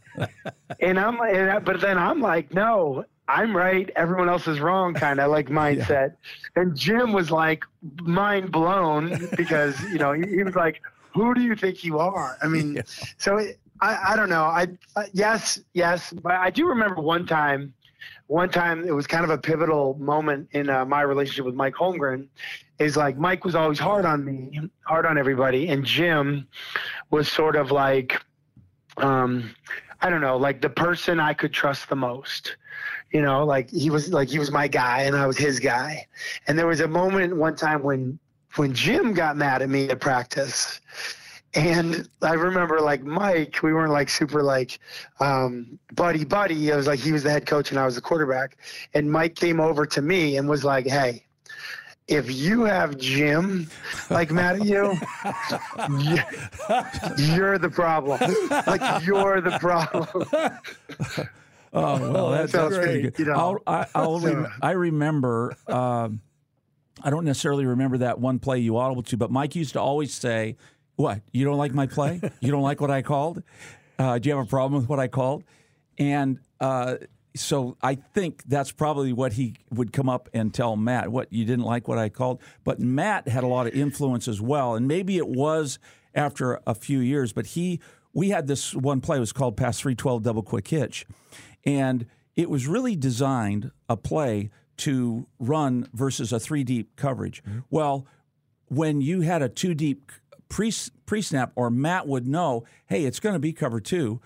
[0.81, 5.21] and I'm and but then I'm like, no, I'm right, everyone else is wrong, kind
[5.21, 6.63] of like mindset, yeah.
[6.63, 7.65] and Jim was like
[8.03, 12.37] mind blown because you know he, he was like, who do you think you are?
[12.43, 12.83] I mean, yeah.
[13.19, 13.37] so.
[13.37, 14.45] It, I, I don't know.
[14.45, 17.75] I uh, yes, yes, but I do remember one time.
[18.27, 21.75] One time, it was kind of a pivotal moment in uh, my relationship with Mike
[21.75, 22.29] Holmgren.
[22.79, 26.47] Is like Mike was always hard on me, hard on everybody, and Jim
[27.11, 28.21] was sort of like,
[28.97, 29.55] um,
[30.01, 32.57] I don't know, like the person I could trust the most.
[33.13, 36.07] You know, like he was like he was my guy and I was his guy.
[36.47, 38.19] And there was a moment one time when
[38.57, 40.81] when Jim got mad at me at practice
[41.55, 44.79] and I remember like Mike, we weren't like super like
[45.21, 46.73] um, buddy buddy.
[46.73, 48.57] I was like he was the head coach and I was the quarterback.
[48.95, 51.25] And Mike came over to me and was like, "Hey,
[52.09, 53.69] if you have Jim
[54.11, 54.99] like mad at you,
[57.19, 58.21] you're the problem.
[58.67, 60.07] Like you're the problem."
[61.77, 63.19] Oh well, that sounds pretty good.
[63.19, 65.57] You know, I'll, I, I'll rem- I remember.
[65.67, 66.21] Um,
[67.03, 70.15] I don't necessarily remember that one play you audible to, but Mike used to always
[70.15, 70.57] say,
[70.97, 71.21] what?
[71.33, 72.21] You don't like my play?
[72.41, 73.43] you don't like what I called?
[73.99, 75.45] Uh, do you have a problem with what I called?
[75.99, 76.97] And uh,
[77.37, 81.11] so I think that's probably what he would come up and tell Matt.
[81.11, 84.41] What you didn't like what I called, but Matt had a lot of influence as
[84.41, 85.79] well, and maybe it was
[86.15, 87.33] after a few years.
[87.33, 87.81] But he,
[88.13, 91.07] we had this one play it was called pass three twelve double quick hitch,
[91.65, 97.43] and it was really designed a play to run versus a three deep coverage.
[97.45, 97.61] Mm-hmm.
[97.71, 98.07] Well,
[98.69, 100.11] when you had a two deep
[100.55, 104.21] pre snap, or Matt would know, hey, it's going to be cover two.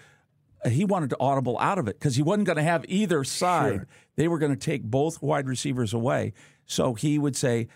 [0.68, 3.72] He wanted to audible out of it because he wasn't going to have either side.
[3.72, 3.88] Sure.
[4.16, 6.34] They were going to take both wide receivers away.
[6.66, 7.68] So he would say,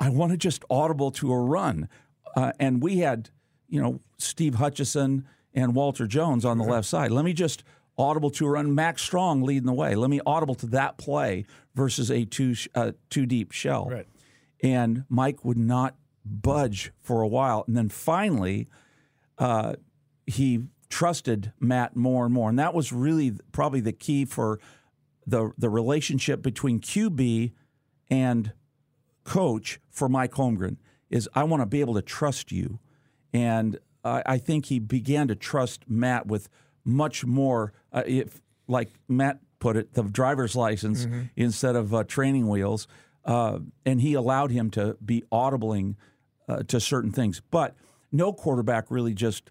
[0.00, 1.88] I want to just audible to a run.
[2.34, 3.30] Uh, and we had,
[3.68, 7.12] you know, Steve Hutchinson and Walter Jones on the left side.
[7.12, 7.62] Let me just
[7.96, 8.74] audible to a run.
[8.74, 9.94] Mack Strong leading the way.
[9.94, 11.44] Let me audible to that play
[11.76, 13.86] versus a two uh, two deep shell.
[13.88, 14.06] Right.
[14.62, 18.68] And Mike would not budge for a while, and then finally,
[19.38, 19.74] uh,
[20.26, 24.58] he trusted Matt more and more, and that was really probably the key for
[25.26, 27.52] the the relationship between QB
[28.10, 28.52] and
[29.24, 30.76] coach for Mike Holmgren
[31.10, 32.78] is I want to be able to trust you,
[33.32, 36.48] and I, I think he began to trust Matt with
[36.84, 41.06] much more, uh, if like Matt put it, the driver's license
[41.36, 42.86] instead of uh, training wheels,
[43.24, 45.96] uh, and he allowed him to be audibling
[46.48, 47.74] uh, to certain things, but
[48.12, 49.50] no quarterback really just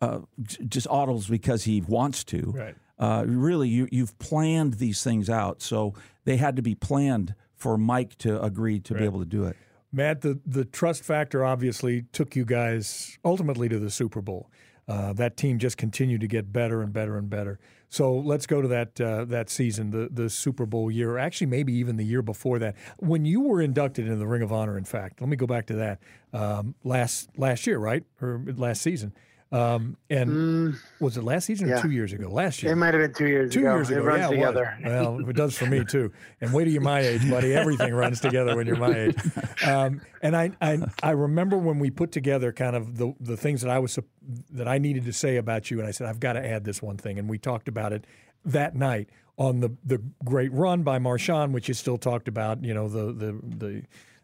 [0.00, 0.20] uh,
[0.66, 2.54] just audibles because he wants to.
[2.56, 2.74] Right.
[2.98, 7.76] Uh, really, you, you've planned these things out, so they had to be planned for
[7.76, 9.56] Mike to agree to be able to do it.
[9.92, 14.50] Matt, the, the trust factor obviously took you guys ultimately to the Super Bowl.
[14.86, 17.58] Uh, that team just continued to get better and better and better.
[17.90, 21.72] So let's go to that uh, that season, the the Super Bowl year, actually maybe
[21.74, 24.78] even the year before that, when you were inducted into the Ring of Honor.
[24.78, 25.98] In fact, let me go back to that
[26.32, 29.12] um, last last year, right, or last season.
[29.52, 31.82] Um, and was it last season or yeah.
[31.82, 32.28] two years ago?
[32.28, 32.70] Last year.
[32.70, 33.74] It might have been two years Two ago.
[33.74, 34.78] years ago, It runs yeah, it together.
[34.84, 36.12] Well, it does for me too.
[36.40, 37.52] And wait till you're my age, buddy.
[37.56, 39.16] Everything runs together when you're my age.
[39.66, 43.62] Um, and I, I, I remember when we put together kind of the the things
[43.62, 43.98] that I was
[44.52, 46.80] that I needed to say about you, and I said I've got to add this
[46.80, 48.06] one thing, and we talked about it
[48.44, 52.62] that night on the the great run by Marshawn, which is still talked about.
[52.62, 53.82] You know the the the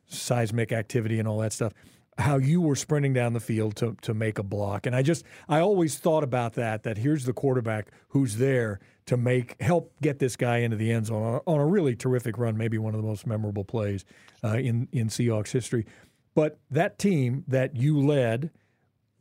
[0.08, 1.72] seismic activity and all that stuff
[2.18, 4.86] how you were sprinting down the field to, to make a block.
[4.86, 9.16] And I just, I always thought about that, that here's the quarterback who's there to
[9.16, 12.78] make, help get this guy into the end zone on, a really terrific run, maybe
[12.78, 14.04] one of the most memorable plays
[14.42, 15.86] uh, in, in Seahawks history.
[16.34, 18.50] But that team that you led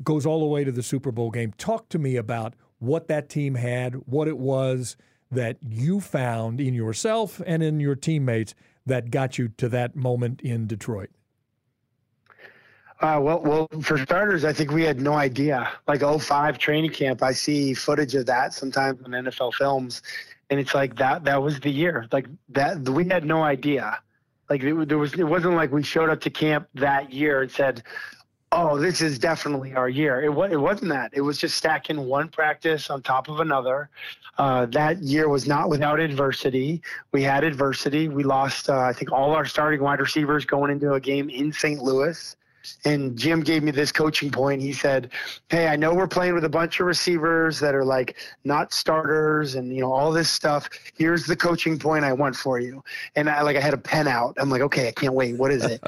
[0.03, 1.53] goes all the way to the Super Bowl game.
[1.57, 4.97] Talk to me about what that team had, what it was
[5.31, 8.55] that you found in yourself and in your teammates
[8.85, 11.09] that got you to that moment in Detroit.
[13.01, 15.69] Uh, well, well, for starters, I think we had no idea.
[15.87, 20.01] Like 05 training camp, I see footage of that sometimes on NFL films,
[20.49, 21.25] and it's like that.
[21.25, 22.07] That was the year.
[22.13, 23.99] Like that, we had no idea.
[24.49, 27.51] Like it, there was, it wasn't like we showed up to camp that year and
[27.51, 27.83] said,
[28.53, 31.11] "Oh, this is definitely our year." It was, it wasn't that.
[31.13, 33.89] It was just stacking one practice on top of another.
[34.37, 36.81] Uh, that year was not without adversity.
[37.11, 38.07] We had adversity.
[38.07, 41.51] We lost, uh, I think, all our starting wide receivers going into a game in
[41.51, 41.81] St.
[41.81, 42.35] Louis.
[42.85, 44.61] And Jim gave me this coaching point.
[44.61, 45.11] He said,
[45.49, 49.55] "Hey, I know we're playing with a bunch of receivers that are like not starters,
[49.55, 50.69] and you know all this stuff.
[50.95, 52.83] Here's the coaching point I want for you."
[53.15, 54.35] And I like I had a pen out.
[54.37, 55.37] I'm like, "Okay, I can't wait.
[55.37, 55.81] What is it?"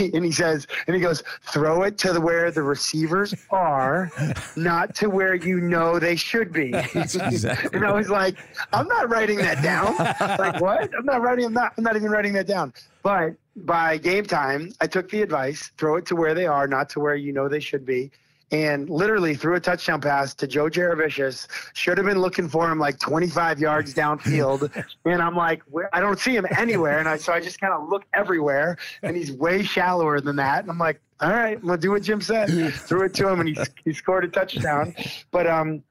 [0.14, 4.10] and he says, and he goes, "Throw it to the where the receivers are,
[4.56, 8.36] not to where you know they should be." exactly and I was like,
[8.72, 9.96] "I'm not writing that down.
[10.38, 10.90] like what?
[10.96, 11.46] I'm not writing.
[11.46, 11.72] I'm not.
[11.76, 15.96] I'm not even writing that down." But by game time, I took the advice, throw
[15.96, 18.10] it to where they are, not to where you know they should be.
[18.52, 21.46] And literally threw a touchdown pass to Joe Jurevicius.
[21.74, 24.70] Should have been looking for him like 25 yards downfield.
[25.04, 26.98] and I'm like, I don't see him anywhere.
[26.98, 30.62] And I, so I just kind of look everywhere, and he's way shallower than that.
[30.62, 32.48] And I'm like, all right, I'm gonna do what Jim said.
[32.74, 34.94] Threw it to him, and he he scored a touchdown.
[35.30, 35.84] But um,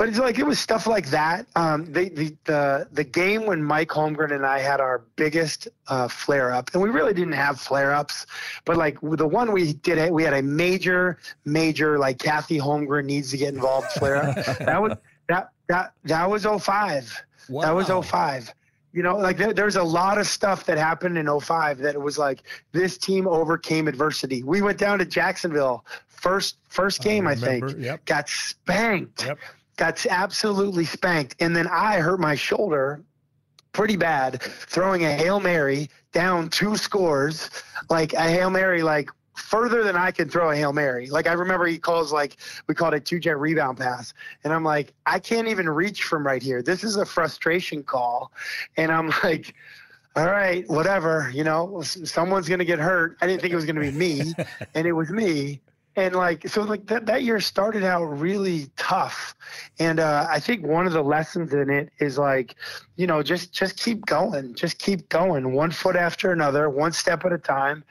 [0.00, 1.44] but it's like it was stuff like that.
[1.56, 6.08] Um, the, the the the game when Mike Holmgren and I had our biggest uh,
[6.08, 8.24] flare up, and we really didn't have flare ups,
[8.64, 13.30] but like the one we did, we had a major, major like Kathy Holmgren needs
[13.32, 14.36] to get involved flare up.
[14.60, 14.96] that was
[15.28, 17.22] that that that was 05.
[17.50, 18.54] That was 05
[18.92, 22.00] you know like there, there's a lot of stuff that happened in 05 that it
[22.00, 27.34] was like this team overcame adversity we went down to jacksonville first first game i,
[27.36, 28.04] think yep.
[28.04, 29.38] got spanked Yep.
[29.80, 33.02] Got absolutely spanked and then i hurt my shoulder
[33.72, 37.50] pretty bad throwing a hail mary down two scores
[37.88, 39.08] like a hail mary like
[39.40, 41.08] further than I can throw a Hail Mary.
[41.08, 44.12] Like I remember he calls like we called it two jet rebound pass.
[44.44, 46.62] And I'm like, I can't even reach from right here.
[46.62, 48.32] This is a frustration call.
[48.76, 49.54] And I'm like,
[50.16, 53.16] all right, whatever, you know, someone's gonna get hurt.
[53.22, 54.34] I didn't think it was gonna be me,
[54.74, 55.60] and it was me.
[55.96, 59.34] And like so like that, that year started out really tough.
[59.78, 62.54] And uh, I think one of the lessons in it is like,
[63.00, 67.24] you know, just just keep going, just keep going, one foot after another, one step
[67.24, 67.82] at a time,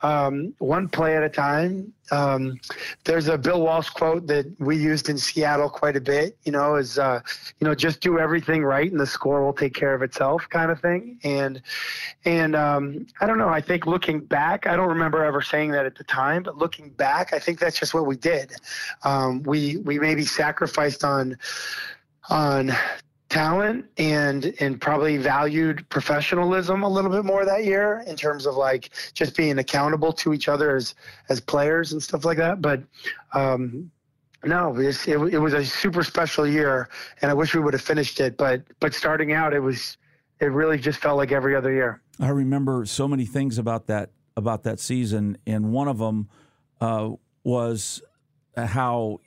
[0.00, 1.92] um, one play at a time.
[2.10, 2.58] Um,
[3.04, 6.38] there's a Bill Walsh quote that we used in Seattle quite a bit.
[6.44, 7.20] You know, is uh,
[7.60, 10.70] you know, just do everything right, and the score will take care of itself, kind
[10.70, 11.18] of thing.
[11.24, 11.60] And
[12.24, 13.50] and um, I don't know.
[13.50, 16.88] I think looking back, I don't remember ever saying that at the time, but looking
[16.88, 18.54] back, I think that's just what we did.
[19.02, 21.36] Um, we we maybe sacrificed on
[22.30, 22.72] on
[23.34, 28.54] talent and and probably valued professionalism a little bit more that year in terms of
[28.54, 30.94] like just being accountable to each other as
[31.28, 32.62] as players and stuff like that.
[32.62, 32.82] But
[33.32, 33.90] um
[34.44, 36.90] no it, it, was a super special year
[37.22, 39.96] and i wish we would have finished it but but starting out it was
[40.40, 42.00] it really just felt like every other year.
[42.20, 46.28] I remember so many things about that about that season and one of them
[46.80, 47.10] uh,
[47.42, 48.02] was
[48.56, 49.20] how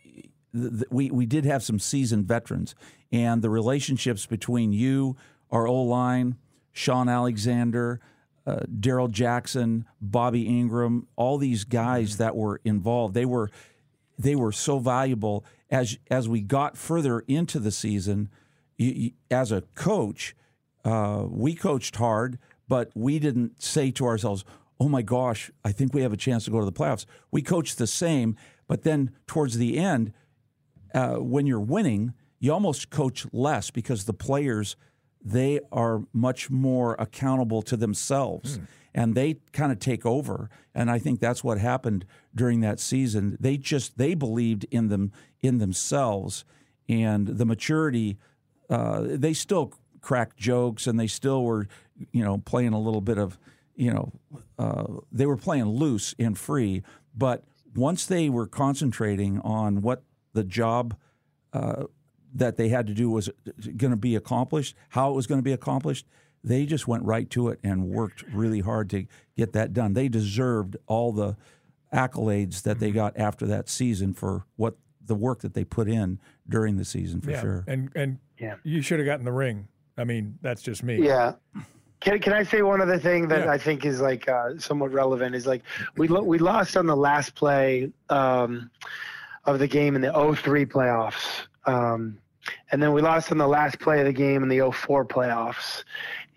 [0.89, 2.75] we we did have some seasoned veterans
[3.11, 5.15] and the relationships between you,
[5.51, 6.37] our O line,
[6.71, 7.99] Shaun Alexander,
[8.45, 13.49] uh, Darrell Jackson, Bobby Engram, all these guys that were involved, they were
[14.19, 18.29] they were so valuable as as we got further into the season.
[18.77, 20.35] You, you, as a coach,
[20.85, 24.45] uh, we coached hard, but we didn't say to ourselves,
[24.79, 27.41] "Oh my gosh, I think we have a chance to go to the playoffs." We
[27.41, 30.13] coached the same, but then towards the end,
[30.93, 34.75] uh, when you're winning, you almost coach less because the players
[35.23, 38.59] they are much more accountable to themselves.
[38.59, 38.67] Mm.
[38.93, 40.49] and they kind of take over.
[40.73, 43.37] And i think that's what happened during that season.
[43.39, 46.45] They just they believed in them in themselves.
[46.89, 48.17] And the maturity
[48.69, 51.67] uh, they still cracked jokes and they still were
[52.11, 53.37] you know playing a little bit of
[53.75, 54.11] you know
[54.57, 56.83] uh, they were playing loose and free.
[57.15, 57.43] But
[57.75, 60.95] once they were concentrating on what the job
[61.53, 61.83] uh,
[62.37, 63.29] that they had to do was
[63.77, 66.05] going to be accomplished, how it was going to be accomplished,
[66.43, 69.93] they just went right to it and worked really hard to get that done.
[69.93, 71.35] They deserved all the
[71.93, 76.19] accolades that they got after that season for what the work that they put in
[76.47, 77.41] during the season for yeah.
[77.41, 77.63] sure.
[77.67, 78.55] And and yeah.
[78.63, 79.67] you should have gotten the ring.
[79.97, 81.03] I mean, that's just me.
[81.03, 81.33] Yeah.
[81.99, 83.51] Can, can I say one other thing that yeah.
[83.51, 85.63] I think is like uh, somewhat relevant is like
[85.95, 88.69] we lo- we lost on the last play um,
[89.45, 91.47] of the game in the 03 playoffs.
[91.65, 92.19] Um,
[92.71, 95.83] and then we lost in the last play of the game in the 04 playoffs.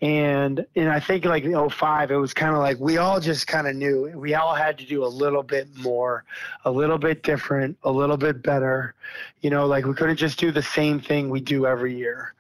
[0.03, 3.47] And and I think like the 05, it was kind of like we all just
[3.47, 6.25] kind of knew we all had to do a little bit more,
[6.65, 8.95] a little bit different, a little bit better.
[9.43, 12.33] You know, like we couldn't just do the same thing we do every year.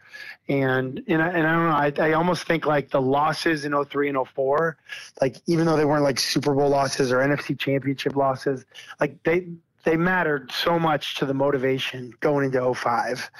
[0.48, 3.84] And and I, and I don't know, I, I almost think like the losses in
[3.84, 4.78] 03 and 04,
[5.20, 8.64] like even though they weren't like Super Bowl losses or NFC championship losses,
[9.00, 9.48] like they
[9.84, 13.30] they mattered so much to the motivation going into 05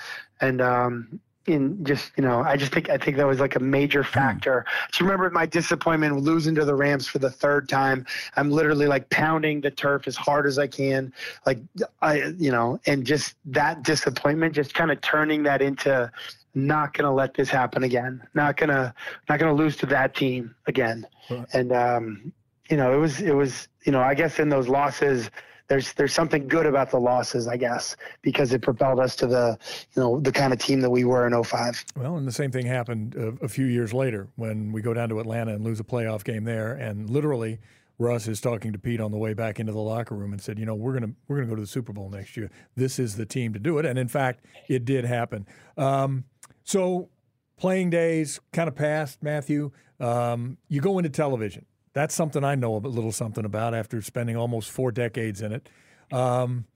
[0.40, 3.60] and um in just you know i just think i think that was like a
[3.60, 4.10] major hmm.
[4.10, 4.90] factor mm.
[4.90, 8.04] do you remember my disappointment losing to the rams for the third time
[8.36, 11.12] i'm literally like pounding the turf as hard as i can
[11.46, 11.58] like
[12.02, 16.10] i you know and just that disappointment just kind of turning that into
[16.54, 18.92] not going to let this happen again not going to
[19.28, 21.46] not to lose to that team again right.
[21.54, 22.32] and um
[22.68, 25.30] you know it was it was you know i guess in those losses
[25.70, 29.56] there's there's something good about the losses, I guess, because it propelled us to the
[29.94, 31.84] you know the kind of team that we were in 05.
[31.96, 35.08] Well, and the same thing happened a, a few years later when we go down
[35.10, 37.60] to Atlanta and lose a playoff game there, and literally
[37.98, 40.58] Russ is talking to Pete on the way back into the locker room and said,
[40.58, 42.50] you know, we're gonna we're gonna go to the Super Bowl next year.
[42.74, 45.46] This is the team to do it, and in fact, it did happen.
[45.76, 46.24] Um,
[46.64, 47.10] so
[47.56, 49.70] playing days kind of passed, Matthew.
[50.00, 54.36] Um, you go into television that's something I know a little something about after spending
[54.36, 55.68] almost four decades in it.
[56.12, 56.66] Um,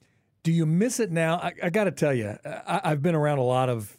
[0.43, 1.37] do you miss it now?
[1.37, 3.97] I, I got to tell you, I, have been around a lot of,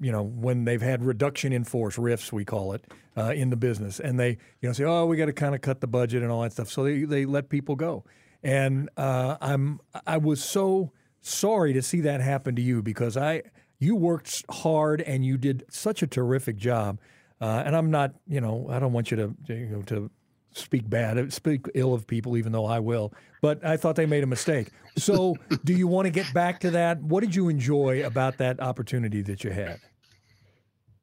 [0.00, 2.84] you know, when they've had reduction in force, RIFs we call it,
[3.16, 4.30] uh, in the business, and they,
[4.60, 6.52] you know, say, oh, we got to kind of cut the budget and all that
[6.52, 6.70] stuff.
[6.70, 8.04] So they, they let people go,
[8.42, 13.42] and uh, I'm I was so sorry to see that happen to you because I
[13.78, 16.98] you worked hard and you did such a terrific job.
[17.40, 20.10] Uh, and I'm not, you know, I don't want you to, you know, to
[20.54, 23.12] speak bad, speak ill of people, even though I will.
[23.42, 24.68] But I thought they made a mistake.
[24.96, 27.02] So, do you want to get back to that?
[27.02, 29.80] What did you enjoy about that opportunity that you had?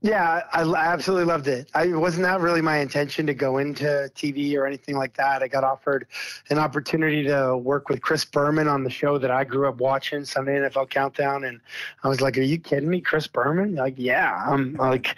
[0.04, 1.70] Yeah, I absolutely loved it.
[1.76, 5.44] I wasn't that really my intention to go into TV or anything like that.
[5.44, 6.08] I got offered
[6.50, 10.26] an opportunity to work with Chris Berman on the show that I grew up watching,
[10.26, 11.62] Sunday NFL Countdown, and
[12.04, 15.18] I was like, "Are you kidding me, Chris Berman?" Like, yeah, I'm like,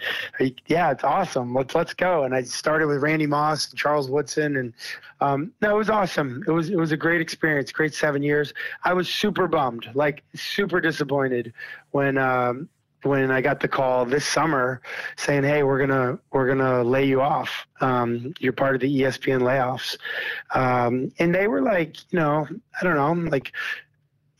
[0.66, 1.54] yeah, it's awesome.
[1.54, 2.24] Let's let's go.
[2.24, 4.74] And I started with Randy Moss and Charles Woodson, and
[5.22, 6.44] um, no, it was awesome.
[6.46, 8.52] It was it was a great experience, great seven years.
[8.84, 11.54] I was super bummed, like super disappointed
[11.92, 12.68] when um,
[13.04, 14.80] when I got the call this summer
[15.16, 17.66] saying, "Hey, we're gonna we're gonna lay you off.
[17.80, 19.96] Um, you're part of the ESPN layoffs,"
[20.54, 22.46] um, and they were like, you know,
[22.80, 23.52] I don't know, like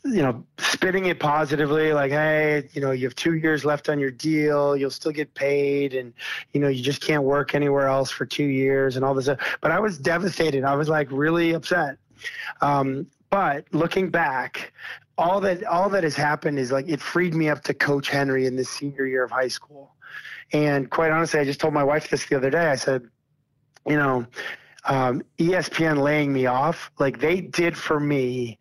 [0.05, 3.99] you know, spinning it positively, like, hey, you know, you have two years left on
[3.99, 6.13] your deal, you'll still get paid, and
[6.53, 9.29] you know, you just can't work anywhere else for two years, and all this.
[9.61, 10.65] But I was devastated.
[10.65, 11.97] I was like really upset.
[12.61, 14.73] Um, but looking back,
[15.17, 18.47] all that all that has happened is like it freed me up to coach Henry
[18.47, 19.95] in this senior year of high school.
[20.53, 22.67] And quite honestly, I just told my wife this the other day.
[22.67, 23.09] I said,
[23.87, 24.27] you know,
[24.85, 28.59] um, ESPN laying me off, like they did for me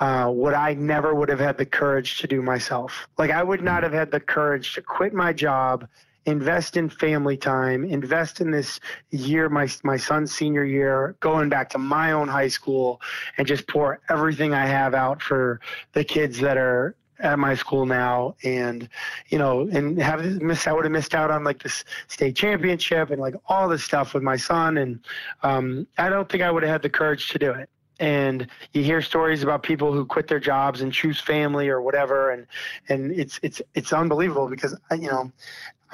[0.00, 3.08] uh, what I never would have had the courage to do myself.
[3.18, 5.88] Like I would not have had the courage to quit my job
[6.26, 11.68] invest in family time, invest in this year, my my son's senior year, going back
[11.70, 13.00] to my own high school,
[13.36, 15.60] and just pour everything I have out for
[15.92, 18.34] the kids that are at my school now.
[18.42, 18.88] And
[19.28, 23.10] you know and have missed I would have missed out on like this state championship
[23.10, 24.78] and like all this stuff with my son.
[24.78, 25.00] And
[25.42, 27.68] um, I don't think I would have had the courage to do it.
[28.00, 32.30] And you hear stories about people who quit their jobs and choose family or whatever.
[32.30, 32.46] And
[32.88, 35.30] and it's it's it's unbelievable because you know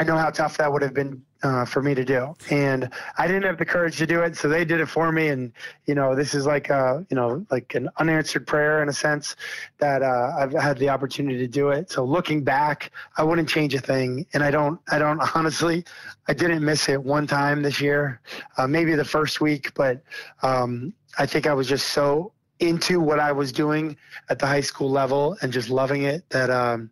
[0.01, 2.89] I know how tough that would have been uh, for me to do, and
[3.19, 5.29] I didn't have the courage to do it, so they did it for me.
[5.29, 5.53] And
[5.85, 9.37] you know, this is like a you know like an unanswered prayer in a sense
[9.77, 11.91] that uh, I've had the opportunity to do it.
[11.91, 15.85] So looking back, I wouldn't change a thing, and I don't I don't honestly
[16.29, 18.23] I didn't miss it one time this year,
[18.57, 20.03] uh, maybe the first week, but
[20.41, 23.99] um, I think I was just so into what I was doing
[24.31, 26.49] at the high school level and just loving it that.
[26.49, 26.89] Um,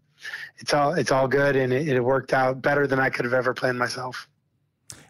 [0.58, 3.34] it's all it's all good, and it, it worked out better than I could have
[3.34, 4.28] ever planned myself.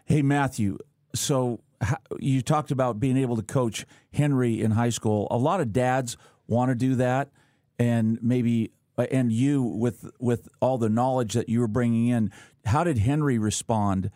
[0.05, 0.77] Hey Matthew,
[1.13, 1.61] so
[2.19, 5.27] you talked about being able to coach Henry in high school.
[5.31, 6.17] A lot of dads
[6.47, 7.29] want to do that,
[7.77, 12.31] and maybe and you with with all the knowledge that you were bringing in.
[12.65, 14.11] How did Henry respond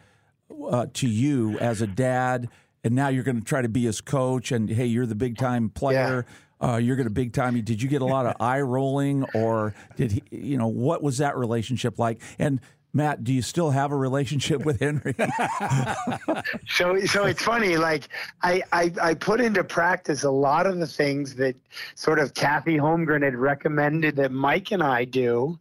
[0.69, 2.49] uh, to you as a dad?
[2.85, 5.37] And now you're going to try to be his coach, and hey, you're the big
[5.37, 6.25] time player.
[6.27, 6.33] Yeah
[6.64, 7.59] uh, you're going to big time.
[7.61, 10.24] Did you get a lot of eye rolling, or did he?
[10.32, 12.22] You know, what was that relationship like?
[12.39, 12.61] And
[12.95, 15.16] Matt, do you still have a relationship with Henry?
[16.68, 17.76] so, so it's funny.
[17.76, 18.07] Like
[18.43, 21.55] I, I, I put into practice a lot of the things that
[21.95, 25.57] sort of Kathy Holmgren had recommended that Mike and I do,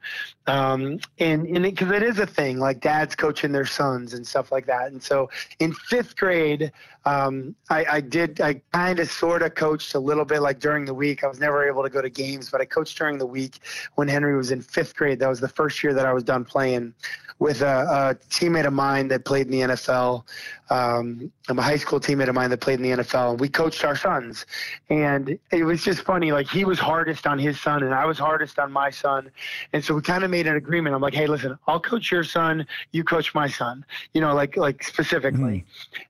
[0.46, 4.26] um, and and because it, it is a thing, like dads coaching their sons and
[4.26, 4.90] stuff like that.
[4.90, 5.30] And so,
[5.60, 6.72] in fifth grade,
[7.04, 8.40] um, I, I did.
[8.40, 11.22] I kind of sort of coached a little bit, like during the week.
[11.22, 13.60] I was never able to go to games, but I coached during the week
[13.94, 15.20] when Henry was in fifth grade.
[15.20, 16.94] That was the first year that I was done playing
[17.42, 20.22] with a, a teammate of mine that played in the NFL.
[20.70, 23.84] Um, I'm a high school teammate of mine that played in the NFL, we coached
[23.84, 24.46] our sons.
[24.88, 26.30] And it was just funny.
[26.30, 29.30] Like he was hardest on his son, and I was hardest on my son.
[29.72, 30.96] And so we kind of made an agreement.
[30.96, 33.84] I'm like, hey, listen, I'll coach your son, you coach my son.
[34.14, 35.64] You know, like like specifically.
[35.64, 35.64] Mm.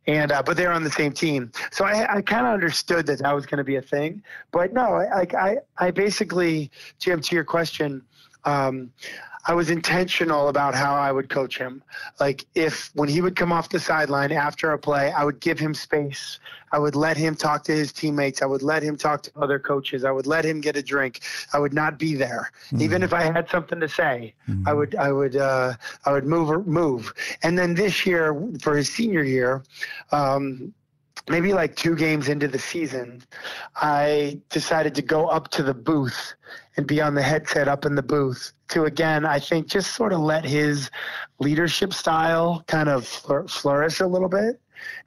[0.07, 3.19] And uh, but they're on the same team, so I, I kind of understood that
[3.19, 4.23] that was going to be a thing.
[4.51, 8.03] But no, I I I basically, Jim, to your question.
[8.45, 8.91] Um,
[9.45, 11.83] I was intentional about how I would coach him.
[12.21, 15.59] Like if when he would come off the sideline after a play, I would give
[15.59, 16.39] him space.
[16.71, 18.41] I would let him talk to his teammates.
[18.41, 20.05] I would let him talk to other coaches.
[20.05, 21.21] I would let him get a drink.
[21.53, 22.83] I would not be there, mm-hmm.
[22.83, 24.35] even if I had something to say.
[24.49, 24.69] Mm-hmm.
[24.69, 25.75] I would I would uh,
[26.05, 27.13] I would move move.
[27.43, 29.63] And then this year for his senior year.
[30.13, 30.73] Um,
[31.29, 33.23] maybe like two games into the season,
[33.77, 36.35] I decided to go up to the booth
[36.77, 40.13] and be on the headset up in the booth to again, I think just sort
[40.13, 40.91] of let his
[41.39, 44.61] leadership style kind of flourish a little bit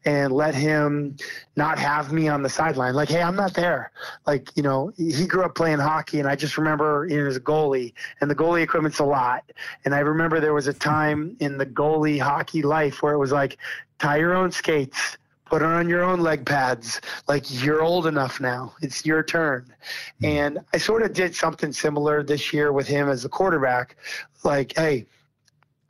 [0.05, 1.17] and let him
[1.55, 2.93] not have me on the sideline.
[2.93, 3.91] Like, hey, I'm not there.
[4.25, 7.39] Like, you know, he grew up playing hockey, and I just remember you know, a
[7.39, 9.43] goalie, and the goalie equipment's a lot.
[9.83, 13.31] And I remember there was a time in the goalie hockey life where it was
[13.31, 13.57] like,
[13.99, 16.99] tie your own skates put on your own leg pads.
[17.27, 18.73] Like you're old enough now.
[18.81, 19.65] It's your turn.
[20.21, 20.25] Mm-hmm.
[20.25, 23.95] And I sort of did something similar this year with him as a quarterback.
[24.43, 25.05] Like, hey,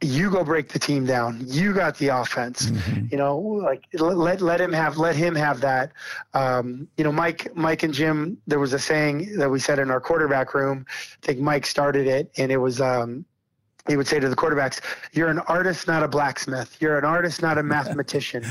[0.01, 1.41] you go break the team down.
[1.45, 2.67] You got the offense.
[2.67, 3.07] Mm-hmm.
[3.11, 5.91] You know, like let let him have let him have that.
[6.33, 8.37] Um, you know, Mike Mike and Jim.
[8.45, 10.85] There was a saying that we said in our quarterback room.
[10.89, 13.25] I think Mike started it, and it was um,
[13.87, 14.81] he would say to the quarterbacks,
[15.13, 16.77] You're an artist, not a blacksmith.
[16.79, 18.43] You're an artist, not a mathematician.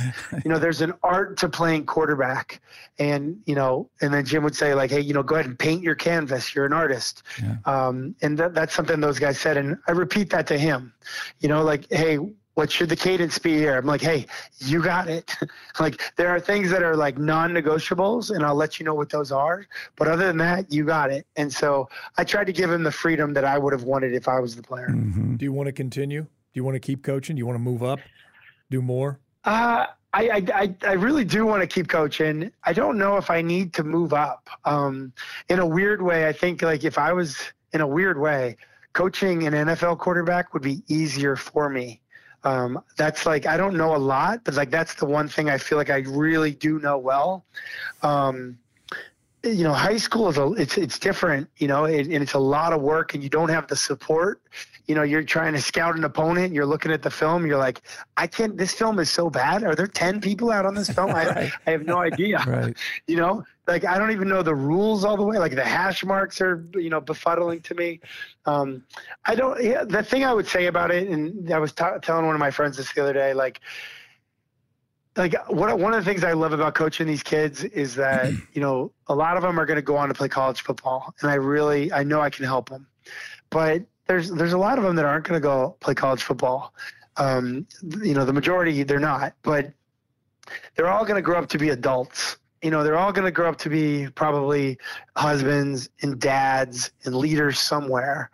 [0.45, 2.61] you know, there's an art to playing quarterback.
[2.99, 5.59] And, you know, and then Jim would say, like, hey, you know, go ahead and
[5.59, 6.55] paint your canvas.
[6.55, 7.23] You're an artist.
[7.43, 7.57] Yeah.
[7.65, 9.57] Um, and that, that's something those guys said.
[9.57, 10.93] And I repeat that to him,
[11.41, 12.19] you know, like, hey,
[12.55, 13.77] what should the cadence be here?
[13.77, 14.27] I'm like, hey,
[14.59, 15.35] you got it.
[15.81, 19.33] like there are things that are like non-negotiables, and I'll let you know what those
[19.33, 19.67] are.
[19.97, 21.27] But other than that, you got it.
[21.37, 24.29] And so I tried to give him the freedom that I would have wanted if
[24.29, 24.89] I was the player.
[24.89, 25.37] Mm-hmm.
[25.37, 26.23] Do you want to continue?
[26.23, 27.37] Do you want to keep coaching?
[27.37, 27.99] Do you want to move up?
[28.71, 29.19] Do more?
[29.45, 32.53] Uh, I, I, I really do want to keep coaching.
[32.63, 34.49] I don't know if I need to move up.
[34.65, 35.13] Um,
[35.49, 37.37] in a weird way, I think like if I was
[37.73, 38.57] in a weird way,
[38.93, 42.01] coaching an NFL quarterback would be easier for me
[42.45, 45.59] um, that's like I don't know a lot, but like that's the one thing I
[45.59, 47.45] feel like I really do know well.
[48.03, 48.59] Um,
[49.43, 52.39] you know, high school is a it's it's different, you know, it, and it's a
[52.39, 54.41] lot of work, and you don't have the support.
[54.87, 56.53] You know, you're trying to scout an opponent.
[56.53, 57.47] You're looking at the film.
[57.47, 57.81] You're like,
[58.19, 58.57] I can't.
[58.57, 59.65] This film is so bad.
[59.65, 61.11] Are there ten people out on this film?
[61.11, 62.43] I, I have no idea.
[62.47, 62.77] Right.
[63.07, 65.39] You know, like I don't even know the rules all the way.
[65.39, 68.01] Like the hash marks are, you know, befuddling to me.
[68.47, 68.85] Um,
[69.25, 69.63] I don't.
[69.63, 72.41] Yeah, the thing I would say about it, and I was t- telling one of
[72.41, 73.61] my friends this the other day, like,
[75.17, 78.61] like what one of the things I love about coaching these kids is that you
[78.61, 81.31] know a lot of them are going to go on to play college football, and
[81.31, 82.87] I really I know I can help them,
[83.51, 86.75] but there's there's a lot of them that aren't going to go play college football.
[87.17, 87.67] Um,
[88.03, 89.73] you know, the majority they're not, but
[90.75, 93.31] they're all going to grow up to be adults you know, they're all going to
[93.31, 94.79] grow up to be probably
[95.17, 98.31] husbands and dads and leaders somewhere.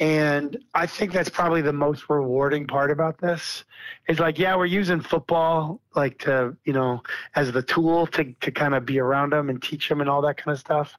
[0.00, 3.62] And I think that's probably the most rewarding part about this
[4.08, 7.04] is like, yeah, we're using football like to, you know,
[7.36, 10.22] as the tool to, to kind of be around them and teach them and all
[10.22, 10.96] that kind of stuff.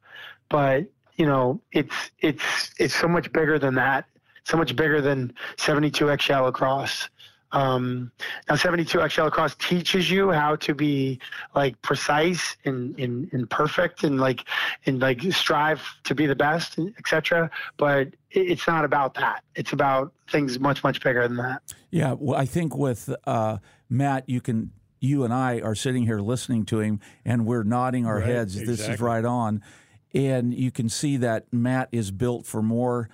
[0.47, 0.85] But,
[1.17, 4.05] you know, it's, it's, it's so much bigger than that.
[4.45, 7.09] So much bigger than 72X shallow lacrosse.
[7.51, 8.11] Um,
[8.47, 11.19] now 72 XL Lacrosse teaches you how to be
[11.55, 14.45] like precise and, and, and perfect and like
[14.85, 17.49] and like strive to be the best, etc.
[17.77, 19.43] But it's not about that.
[19.55, 21.61] It's about things much much bigger than that.
[21.91, 23.57] Yeah, well, I think with uh,
[23.89, 28.05] Matt, you can you and I are sitting here listening to him, and we're nodding
[28.05, 28.55] our right, heads.
[28.55, 28.75] Exactly.
[28.75, 29.63] This is right on,
[30.13, 33.09] and you can see that Matt is built for more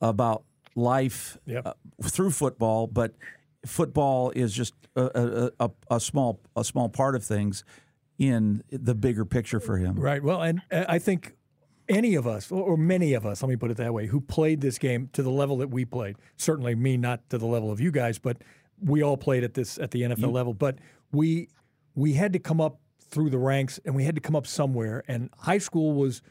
[0.00, 0.44] about
[0.74, 1.66] life yep.
[1.66, 3.12] uh, through football, but
[3.66, 7.64] football is just a, a, a, small a small part of things
[8.18, 9.96] in the bigger picture for him.
[9.96, 10.22] Right.
[10.22, 11.34] Well, and uh, I think
[11.88, 14.60] any of us, or many of us, let me put it that way, who played
[14.60, 16.16] this game to the level that we played.
[16.36, 18.42] Certainly, me not to the level of you guys, but
[18.80, 20.54] we all played at this at the NFL you, level.
[20.54, 20.78] But
[21.12, 21.48] we
[21.94, 25.02] we had to come up through the ranks, and we had to come up somewhere.
[25.08, 26.22] And high school was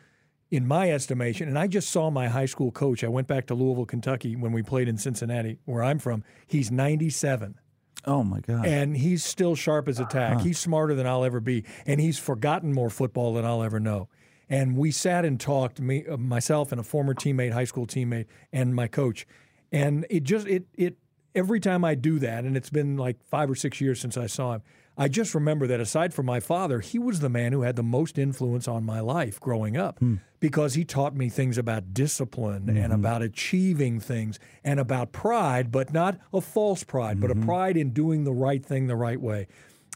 [0.49, 3.03] in my estimation, and I just saw my high school coach.
[3.03, 6.23] I went back to Louisville, Kentucky when we played in Cincinnati, where I'm from.
[6.45, 7.59] He's 97.
[8.05, 8.65] Oh my God!
[8.65, 10.39] And he's still sharp as a tack.
[10.39, 14.07] He's smarter than I'll ever be, and he's forgotten more football than I'll ever know.
[14.49, 18.27] And we sat and talked, me, uh, myself and a former teammate, high school teammate,
[18.53, 19.27] and my coach.
[19.73, 20.95] And it just it it
[21.35, 24.27] every time I do that, and it's been like five or six years since I
[24.27, 24.61] saw him.
[24.97, 27.83] I just remember that aside from my father, he was the man who had the
[27.83, 30.15] most influence on my life growing up hmm.
[30.39, 32.77] because he taught me things about discipline mm-hmm.
[32.77, 37.21] and about achieving things and about pride, but not a false pride, mm-hmm.
[37.21, 37.45] but a mm-hmm.
[37.45, 39.47] pride in doing the right thing the right way.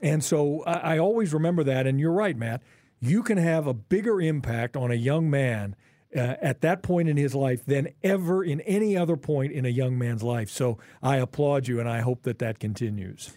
[0.03, 1.87] And so I, I always remember that.
[1.87, 2.61] And you're right, Matt.
[2.99, 5.75] You can have a bigger impact on a young man.
[6.13, 9.69] Uh, at that point in his life than ever in any other point in a
[9.69, 10.49] young man's life.
[10.49, 13.31] So I applaud you, and I hope that that continues.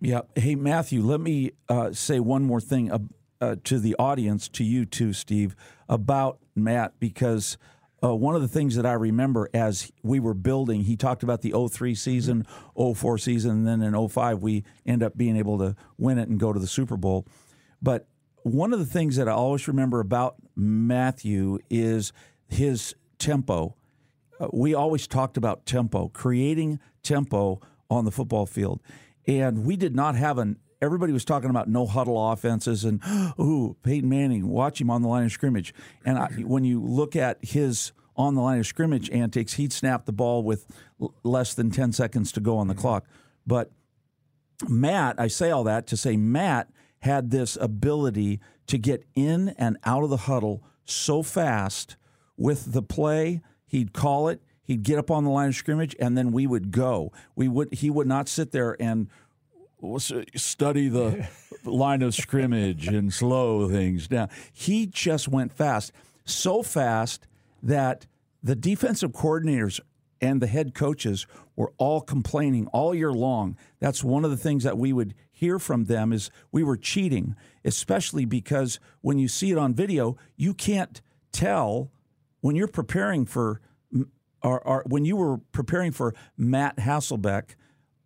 [0.00, 0.22] Yeah.
[0.34, 2.98] Hey, Matthew, let me uh, say one more thing uh,
[3.40, 5.56] uh, to the audience, to you too, Steve,
[5.88, 7.56] about Matt, because
[8.04, 11.40] uh, one of the things that I remember as we were building, he talked about
[11.40, 15.74] the 03 season, 04 season, and then in 05, we end up being able to
[15.96, 17.26] win it and go to the Super Bowl.
[17.80, 18.06] But
[18.42, 22.12] one of the things that I always remember about Matthew is
[22.48, 23.76] his tempo.
[24.38, 28.80] Uh, we always talked about tempo, creating tempo on the football field.
[29.26, 33.00] And we did not have an everybody was talking about no huddle offenses and
[33.40, 35.74] ooh Peyton Manning watch him on the line of scrimmage.
[36.04, 40.06] And I, when you look at his on the line of scrimmage antics he'd snap
[40.06, 40.66] the ball with
[41.00, 42.82] l- less than 10 seconds to go on the mm-hmm.
[42.82, 43.06] clock.
[43.46, 43.70] But
[44.68, 46.68] Matt I say all that to say Matt
[47.00, 51.96] had this ability to get in and out of the huddle so fast
[52.36, 53.42] with the play.
[53.66, 56.72] He'd call it He'd get up on the line of scrimmage, and then we would
[56.72, 57.12] go.
[57.36, 57.72] We would.
[57.72, 59.08] He would not sit there and
[60.34, 61.28] study the
[61.64, 64.28] line of scrimmage and slow things down.
[64.52, 65.92] He just went fast,
[66.24, 67.26] so fast
[67.62, 68.06] that
[68.42, 69.80] the defensive coordinators
[70.20, 73.56] and the head coaches were all complaining all year long.
[73.80, 77.36] That's one of the things that we would hear from them is we were cheating,
[77.64, 81.00] especially because when you see it on video, you can't
[81.32, 81.90] tell
[82.40, 83.60] when you're preparing for
[84.42, 87.54] or, or when you were preparing for Matt Hasselbeck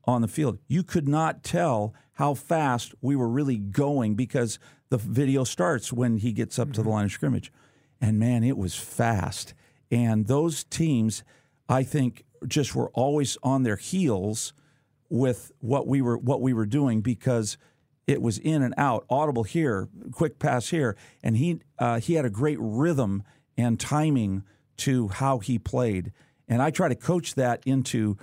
[0.05, 0.59] on the field.
[0.69, 4.59] You could not tell how fast we were really going because
[4.91, 7.53] the video starts when he gets up to the line of scrimmage.
[8.01, 9.55] And man, it was fast.
[9.91, 11.23] And those teams,
[11.69, 14.53] I think, just were always on their heels
[15.09, 17.59] with what we were what we were doing because
[18.07, 22.25] it was in and out, audible here, quick pass here, and he uh, he had
[22.25, 23.23] a great rhythm
[23.57, 24.45] and timing
[24.81, 26.13] to how he played,
[26.49, 28.17] and I try to coach that into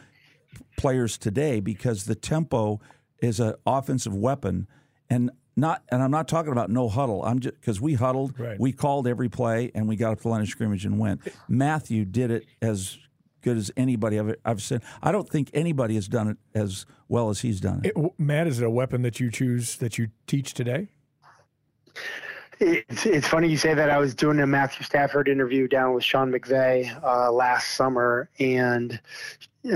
[0.76, 2.80] players today because the tempo
[3.22, 4.68] is an offensive weapon,
[5.10, 7.24] and not and I'm not talking about no huddle.
[7.24, 8.60] I'm just because we huddled, Right.
[8.60, 11.22] we called every play, and we got up to the line of scrimmage and went.
[11.47, 12.97] Matthew did it as
[13.41, 14.82] good as anybody I've, I've seen.
[15.01, 17.93] I don't think anybody has done it as well as he's done it.
[17.95, 20.89] It- Matt, is it a weapon that you choose that you teach today?
[22.60, 23.89] It's, it's funny you say that.
[23.89, 28.99] I was doing a Matthew Stafford interview down with Sean McVay uh, last summer, and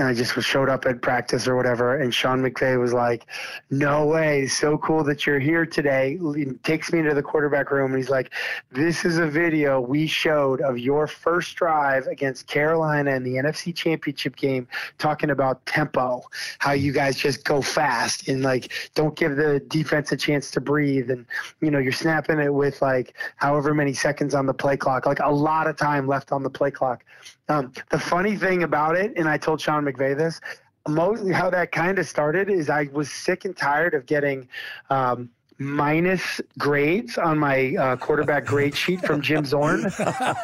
[0.00, 3.26] I just showed up at practice or whatever, and Sean McVay was like,
[3.68, 4.46] "No way!
[4.46, 8.08] So cool that you're here today." He takes me into the quarterback room, and he's
[8.08, 8.30] like,
[8.70, 13.74] "This is a video we showed of your first drive against Carolina in the NFC
[13.74, 14.66] Championship game,
[14.98, 16.22] talking about tempo,
[16.58, 20.60] how you guys just go fast and like don't give the defense a chance to
[20.60, 21.26] breathe, and
[21.60, 25.20] you know you're snapping it with like however many seconds on the play clock, like
[25.20, 27.04] a lot of time left on the play clock."
[27.48, 30.40] Um, the funny thing about it, and I told Sean McVay this,
[30.88, 34.48] mostly how that kind of started is I was sick and tired of getting
[34.90, 35.30] um,
[35.62, 39.84] minus grades on my uh, quarterback grade sheet from Jim Zorn,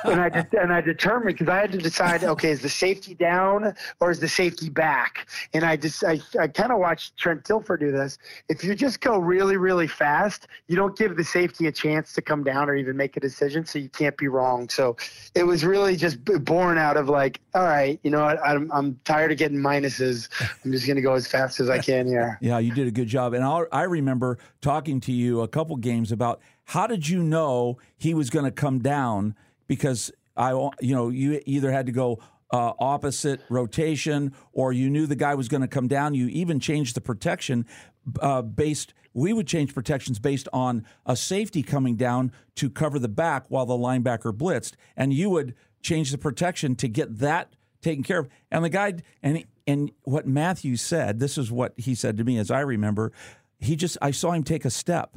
[0.05, 3.15] and I de- and I determined because I had to decide, okay, is the safety
[3.15, 5.29] down or is the safety back?
[5.55, 8.19] And I just I, I kind of watched Trent Dilfer do this.
[8.49, 12.23] If you just go really really fast, you don't give the safety a chance to
[12.23, 14.69] come down or even make a decision, so you can't be wrong.
[14.69, 14.97] So
[15.35, 18.99] it was really just born out of like, all right, you know what, I'm I'm
[19.05, 20.29] tired of getting minuses.
[20.65, 22.39] I'm just gonna go as fast as I can here.
[22.49, 23.35] Yeah, you did a good job.
[23.35, 27.79] And I, I remember talking to you a couple games about how did you know
[27.97, 29.35] he was going to come down
[29.67, 35.07] because I, you know, you either had to go uh, opposite rotation or you knew
[35.07, 36.15] the guy was going to come down.
[36.15, 37.67] You even changed the protection
[38.21, 38.95] uh, based.
[39.13, 43.67] We would change protections based on a safety coming down to cover the back while
[43.67, 47.53] the linebacker blitzed, and you would change the protection to get that
[47.83, 48.29] taken care of.
[48.51, 52.39] And the guy and and what Matthew said, this is what he said to me
[52.39, 53.13] as I remember.
[53.59, 55.17] He just I saw him take a step.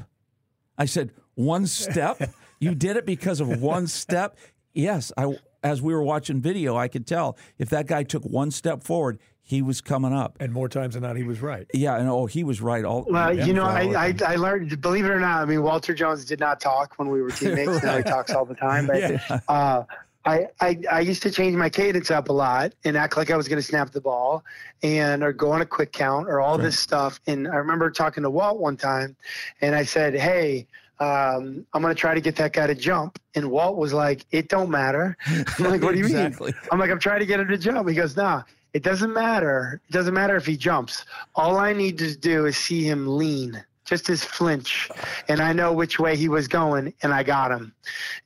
[0.78, 2.22] I said, "One step?
[2.60, 4.38] you did it because of one step?"
[4.74, 8.52] Yes, I as we were watching video, I could tell if that guy took one
[8.52, 10.38] step forward, he was coming up.
[10.40, 11.68] And more times than not, he was right.
[11.74, 14.16] Yeah, and oh, he was right all Well, you know, I, I.
[14.26, 17.22] I learned, believe it or not, I mean, Walter Jones did not talk when we
[17.22, 17.84] were teammates.
[17.84, 18.88] Now he talks all the time.
[18.88, 19.40] But Yeah.
[19.48, 19.84] uh,
[20.26, 23.38] I, I, I used to change my cadence up a lot and act like I
[23.38, 24.44] was going to snap the ball
[24.84, 27.20] and or go on a quick count or all this stuff.
[27.28, 29.16] And I remember talking to Walt one time
[29.62, 30.68] and I said, Hey,
[31.00, 33.18] um, I'm going to try to get that guy to jump.
[33.34, 35.18] And Walt was like, It don't matter.
[35.26, 36.52] I'm like, What do you Exactly.
[36.52, 36.70] mean?
[36.72, 37.90] I'm like, I'm trying to get him to jump.
[37.90, 38.44] He goes, Nah,
[38.74, 39.82] it doesn't matter.
[39.90, 41.06] It doesn't matter if he jumps.
[41.36, 44.90] All I need to do is see him lean, just his flinch.
[45.28, 47.76] And I know which way he was going, and I got him.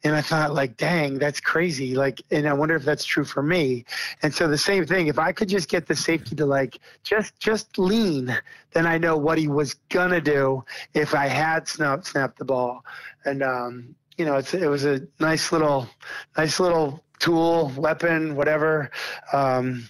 [0.03, 1.95] And I thought, like, dang, that's crazy.
[1.95, 3.83] Like, and I wonder if that's true for me.
[4.21, 7.39] And so the same thing, if I could just get the safety to like just
[7.39, 8.37] just lean,
[8.73, 10.63] then I know what he was gonna do
[10.93, 12.85] if I had snap snapped the ball.
[13.25, 15.89] And um, you know, it's it was a nice little
[16.37, 18.91] nice little tool, weapon, whatever.
[19.33, 19.87] Um,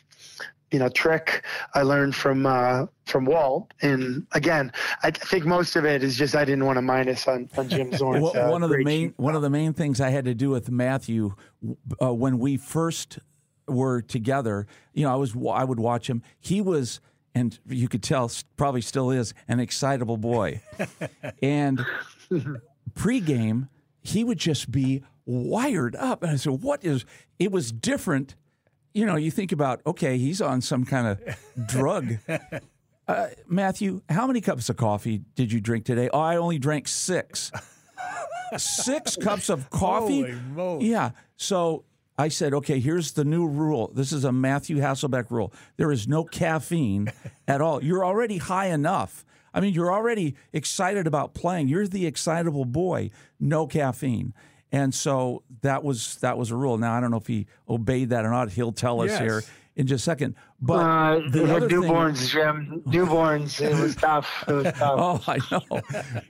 [0.71, 3.74] you know trick I learned from uh, from Walt.
[3.82, 4.72] And again,
[5.03, 7.91] I think most of it is just I didn't want to minus on, on Jim
[7.97, 8.24] Zorn's.
[8.24, 10.49] Well, uh, one of the main one of the main things I had to do
[10.49, 11.36] with Matthew
[12.01, 13.20] uh, when we first
[13.68, 16.24] were together, you know, I was I would watch him.
[16.39, 16.99] He was,
[17.34, 20.62] and you could tell, probably still is, an excitable boy.
[21.41, 21.86] and
[22.93, 23.70] pregame,
[24.01, 27.06] he would just be wired up, and I said, "What is?"
[27.39, 28.36] It was different.
[28.93, 32.18] You know, you think about, okay, he's on some kind of drug.
[33.08, 36.10] Uh, Matthew, how many cups of coffee did you drink today?
[36.12, 37.51] Oh, I only drank six.
[38.58, 40.34] six cups of coffee?
[40.80, 41.12] Yeah.
[41.38, 41.86] So
[42.18, 43.91] I said, okay, here's the new rule.
[43.93, 45.53] This is a Matthew Hasselbeck rule.
[45.78, 47.12] There is no caffeine
[47.47, 47.84] at all.
[47.84, 49.24] You're already high enough.
[49.53, 51.68] I mean, you're already excited about playing.
[51.68, 53.12] You're the excitable boy.
[53.39, 54.34] No caffeine.
[54.72, 56.78] And so that was that was a rule.
[56.78, 58.51] Now I don't know if he obeyed that or not.
[58.51, 59.20] He'll tell us Yes.
[59.22, 59.43] here
[59.76, 60.36] in just a second.
[60.61, 62.82] But Uh, the other newborns, Jim.
[62.88, 63.59] Newborns.
[63.61, 64.43] It was tough.
[64.47, 64.82] It was tough.
[64.82, 65.82] Oh, I know.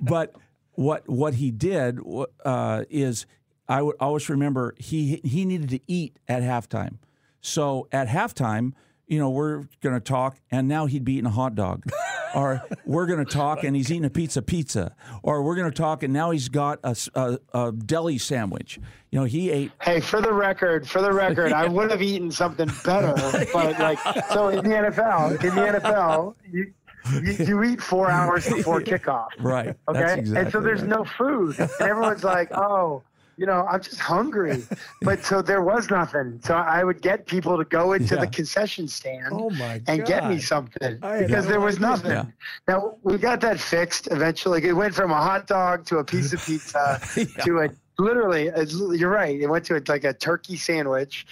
[0.01, 0.35] but
[0.73, 1.99] what what he did
[2.43, 3.25] uh, is
[3.67, 6.97] I would always remember he he needed to eat at halftime.
[7.41, 8.73] So at halftime,
[9.07, 11.83] you know, we're going to talk, and now he'd be eating a hot dog.
[12.35, 14.95] or we're going to talk, and he's eating a pizza pizza.
[15.23, 18.79] Or we're going to talk, and now he's got a, a, a, deli sandwich.
[19.11, 19.71] You know, he ate.
[19.81, 21.61] Hey, for the record, for the record, yeah.
[21.61, 23.13] I would have eaten something better.
[23.53, 23.99] But, like,
[24.31, 26.73] so in the NFL, in the NFL, you,
[27.11, 29.29] you, you, eat four hours before kickoff.
[29.39, 29.75] Right.
[29.87, 30.19] Okay.
[30.19, 30.89] Exactly and so there's right.
[30.89, 31.57] no food.
[31.59, 33.03] And everyone's like, oh,
[33.37, 34.63] you know, I'm just hungry.
[35.01, 36.39] but so there was nothing.
[36.43, 38.21] So I would get people to go into yeah.
[38.21, 39.51] the concession stand oh
[39.87, 42.11] and get me something because there was nothing.
[42.11, 42.25] Yeah.
[42.67, 44.63] Now we got that fixed eventually.
[44.63, 47.25] It went from a hot dog to a piece of pizza yeah.
[47.43, 48.51] to a literally
[48.97, 51.25] you're right it went to a, like a turkey sandwich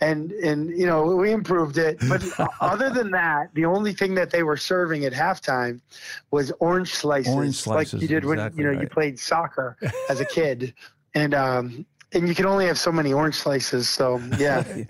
[0.00, 2.22] and and you know we improved it but
[2.60, 5.80] other than that the only thing that they were serving at halftime
[6.30, 8.82] was orange slices, orange slices like you did exactly when you know right.
[8.82, 9.78] you played soccer
[10.10, 10.74] as a kid
[11.14, 13.88] and um and you can only have so many orange slices.
[13.88, 14.86] So yeah, yeah.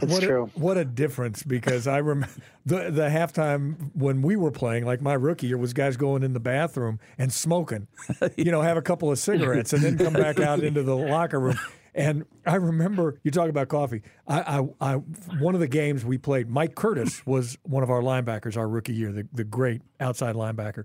[0.00, 0.50] it's what true.
[0.54, 1.42] A, what a difference!
[1.42, 2.34] Because I remember
[2.64, 6.32] the the halftime when we were playing, like my rookie year, was guys going in
[6.32, 7.88] the bathroom and smoking.
[8.36, 11.40] you know, have a couple of cigarettes and then come back out into the locker
[11.40, 11.58] room.
[11.96, 14.02] And I remember you talk about coffee.
[14.28, 14.94] I, I, I,
[15.40, 18.92] one of the games we played, Mike Curtis was one of our linebackers our rookie
[18.92, 20.84] year, the, the great outside linebacker.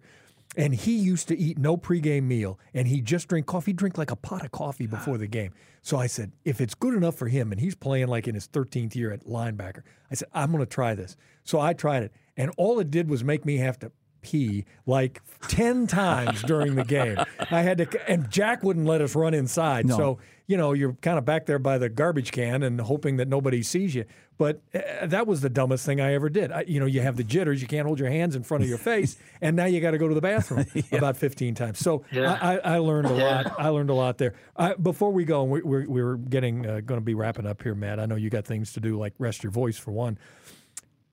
[0.58, 3.72] And he used to eat no pregame meal, and he just drink coffee.
[3.72, 4.96] He'd drink like a pot of coffee ah.
[4.96, 5.54] before the game.
[5.82, 8.48] So I said, if it's good enough for him, and he's playing like in his
[8.50, 11.16] 13th year at linebacker, I said, I'm going to try this.
[11.44, 13.92] So I tried it, and all it did was make me have to
[14.22, 17.18] pee like 10 times during the game.
[17.50, 19.88] I had to, and Jack wouldn't let us run inside.
[19.88, 19.98] No.
[19.98, 23.28] So, you know, you're kind of back there by the garbage can and hoping that
[23.28, 24.06] nobody sees you.
[24.42, 26.52] But uh, that was the dumbest thing I ever did.
[26.52, 28.70] I, you know, you have the jitters, you can't hold your hands in front of
[28.70, 30.98] your face, and now you got to go to the bathroom yeah.
[30.98, 31.78] about 15 times.
[31.78, 32.40] So yeah.
[32.42, 33.54] I, I, learned a lot.
[33.60, 34.34] I learned a lot there.
[34.58, 37.76] I, before we go, we, we're, we're getting uh, going to be wrapping up here,
[37.76, 38.00] Matt.
[38.00, 40.18] I know you got things to do, like rest your voice for one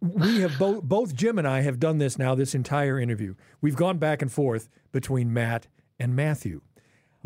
[0.01, 3.35] we have both both Jim and I have done this now this entire interview.
[3.61, 5.67] We've gone back and forth between Matt
[5.99, 6.61] and Matthew.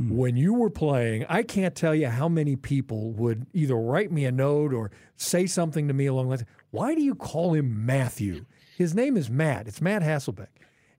[0.00, 0.10] Mm.
[0.10, 4.24] When you were playing, I can't tell you how many people would either write me
[4.24, 6.44] a note or say something to me along the lines.
[6.70, 8.46] Why do you call him Matthew?
[8.76, 9.68] His name is Matt.
[9.68, 10.48] It's Matt Hasselbeck.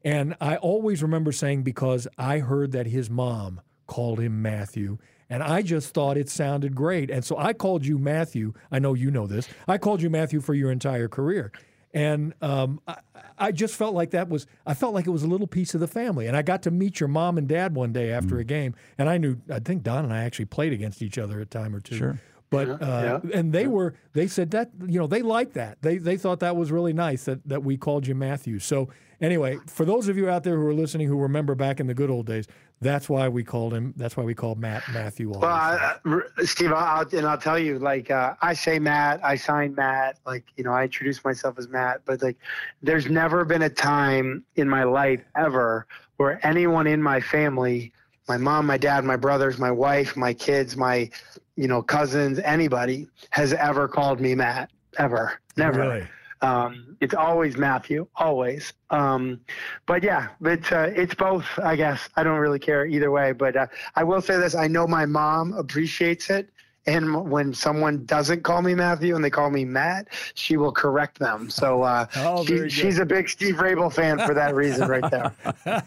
[0.03, 4.97] And I always remember saying because I heard that his mom called him Matthew.
[5.29, 7.09] And I just thought it sounded great.
[7.09, 8.53] And so I called you Matthew.
[8.71, 9.47] I know you know this.
[9.67, 11.51] I called you Matthew for your entire career.
[11.93, 12.97] And um, I,
[13.37, 15.79] I, just felt like that was, I felt like it was a little piece of
[15.79, 16.25] the family.
[16.25, 18.39] And I got to meet your mom and dad one day after mm.
[18.39, 18.73] a game.
[18.97, 21.75] And I knew, I think Don and I actually played against each other a time
[21.75, 21.95] or two.
[21.95, 22.19] Sure.
[22.49, 23.39] But uh, yeah.
[23.39, 26.55] and they were they said that you know they liked that they they thought that
[26.55, 28.59] was really nice that that we called you Matthew.
[28.59, 28.89] So
[29.23, 31.93] anyway, for those of you out there who are listening who remember back in the
[31.93, 32.45] good old days,
[32.81, 33.93] that's why we called him.
[33.97, 35.29] That's why we called Matt Matthew.
[35.29, 35.95] Well, I,
[36.43, 40.43] Steve, I'll, and I'll tell you, like uh, I say Matt, I sign Matt, like
[40.57, 42.37] you know, I introduce myself as Matt, but like,
[42.81, 47.91] there's never been a time in my life ever where anyone in my family,
[48.27, 51.09] my mom, my dad, my brothers, my wife, my kids, my
[51.55, 55.79] you know, cousins, anybody has ever called me Matt, ever, never.
[55.79, 56.07] Really?
[56.43, 58.73] Um, it's always Matthew, always.
[58.89, 59.39] Um,
[59.85, 61.45] but yeah, it's uh, it's both.
[61.63, 63.31] I guess I don't really care either way.
[63.31, 66.49] But uh, I will say this: I know my mom appreciates it,
[66.85, 71.17] and when someone doesn't call me Matthew and they call me Matt, she will correct
[71.17, 71.49] them.
[71.49, 75.83] So uh, oh, she, she's a big Steve Raible fan for that reason, right there.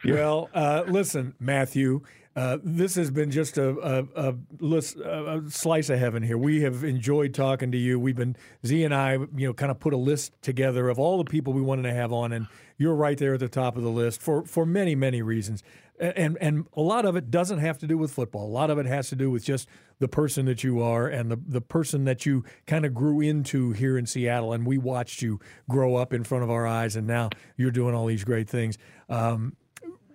[0.05, 2.01] well, uh, listen, Matthew.
[2.35, 6.37] Uh, this has been just a, a, a, a, slice of heaven here.
[6.37, 7.97] We have enjoyed talking to you.
[7.97, 11.17] We've been Z and I, you know, kind of put a list together of all
[11.17, 13.83] the people we wanted to have on, and you're right there at the top of
[13.83, 15.63] the list for for many many reasons.
[15.97, 18.45] And and a lot of it doesn't have to do with football.
[18.45, 19.69] A lot of it has to do with just
[19.99, 23.71] the person that you are and the the person that you kind of grew into
[23.71, 24.51] here in Seattle.
[24.51, 27.95] And we watched you grow up in front of our eyes, and now you're doing
[27.95, 28.77] all these great things.
[29.07, 29.55] Um,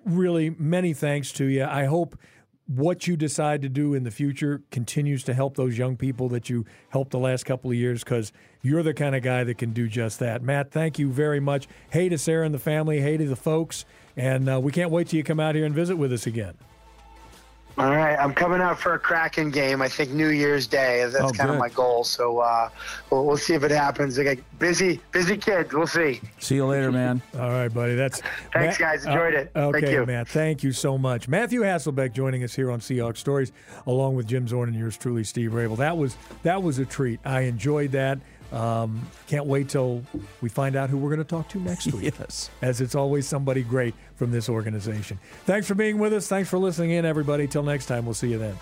[0.05, 1.65] really many thanks to you.
[1.65, 2.19] I hope
[2.67, 6.49] what you decide to do in the future continues to help those young people that
[6.49, 8.33] you helped the last couple of years because
[8.63, 10.41] you're the kind of guy that can do just that.
[10.41, 11.67] Matt, thank you very much.
[11.91, 13.01] Hey to Sarah and the family.
[13.01, 13.85] Hey to the folks.
[14.17, 16.55] And uh, we can't wait till you come out here and visit with us again.
[17.81, 19.81] All right, I'm coming out for a Kraken game.
[19.81, 21.03] I think New Year's Day.
[21.05, 21.51] That's oh, kind good.
[21.51, 22.05] of my goal.
[22.05, 22.69] So uh,
[23.11, 24.19] we'll, we'll, see if it happens.
[24.19, 25.73] I busy, busy kids.
[25.73, 26.21] We'll see.
[26.41, 27.23] See you later, man.
[27.35, 27.95] All right, buddy.
[27.95, 28.21] That's
[28.53, 29.07] thanks, Matt, guys.
[29.07, 29.51] Enjoyed uh, it.
[29.57, 30.05] Okay, thank you.
[30.05, 30.29] Matt.
[30.29, 31.27] Thank you so much.
[31.27, 33.51] Matthew Hasselbeck joining us here on Seahawks Stories,
[33.87, 35.79] along with Jim Zorn and yours truly, Steve Raible.
[35.79, 37.21] That was that was a treat.
[37.25, 38.19] I enjoyed that.
[38.53, 40.03] Um, can't wait till
[40.41, 42.15] we find out who we're going to talk to next week.
[42.19, 42.51] yes.
[42.63, 45.19] As it's always somebody great from this organization.
[45.45, 46.27] Thanks for being with us.
[46.29, 47.47] Thanks for listening in, everybody.
[47.47, 48.57] Till next time, we'll see you then.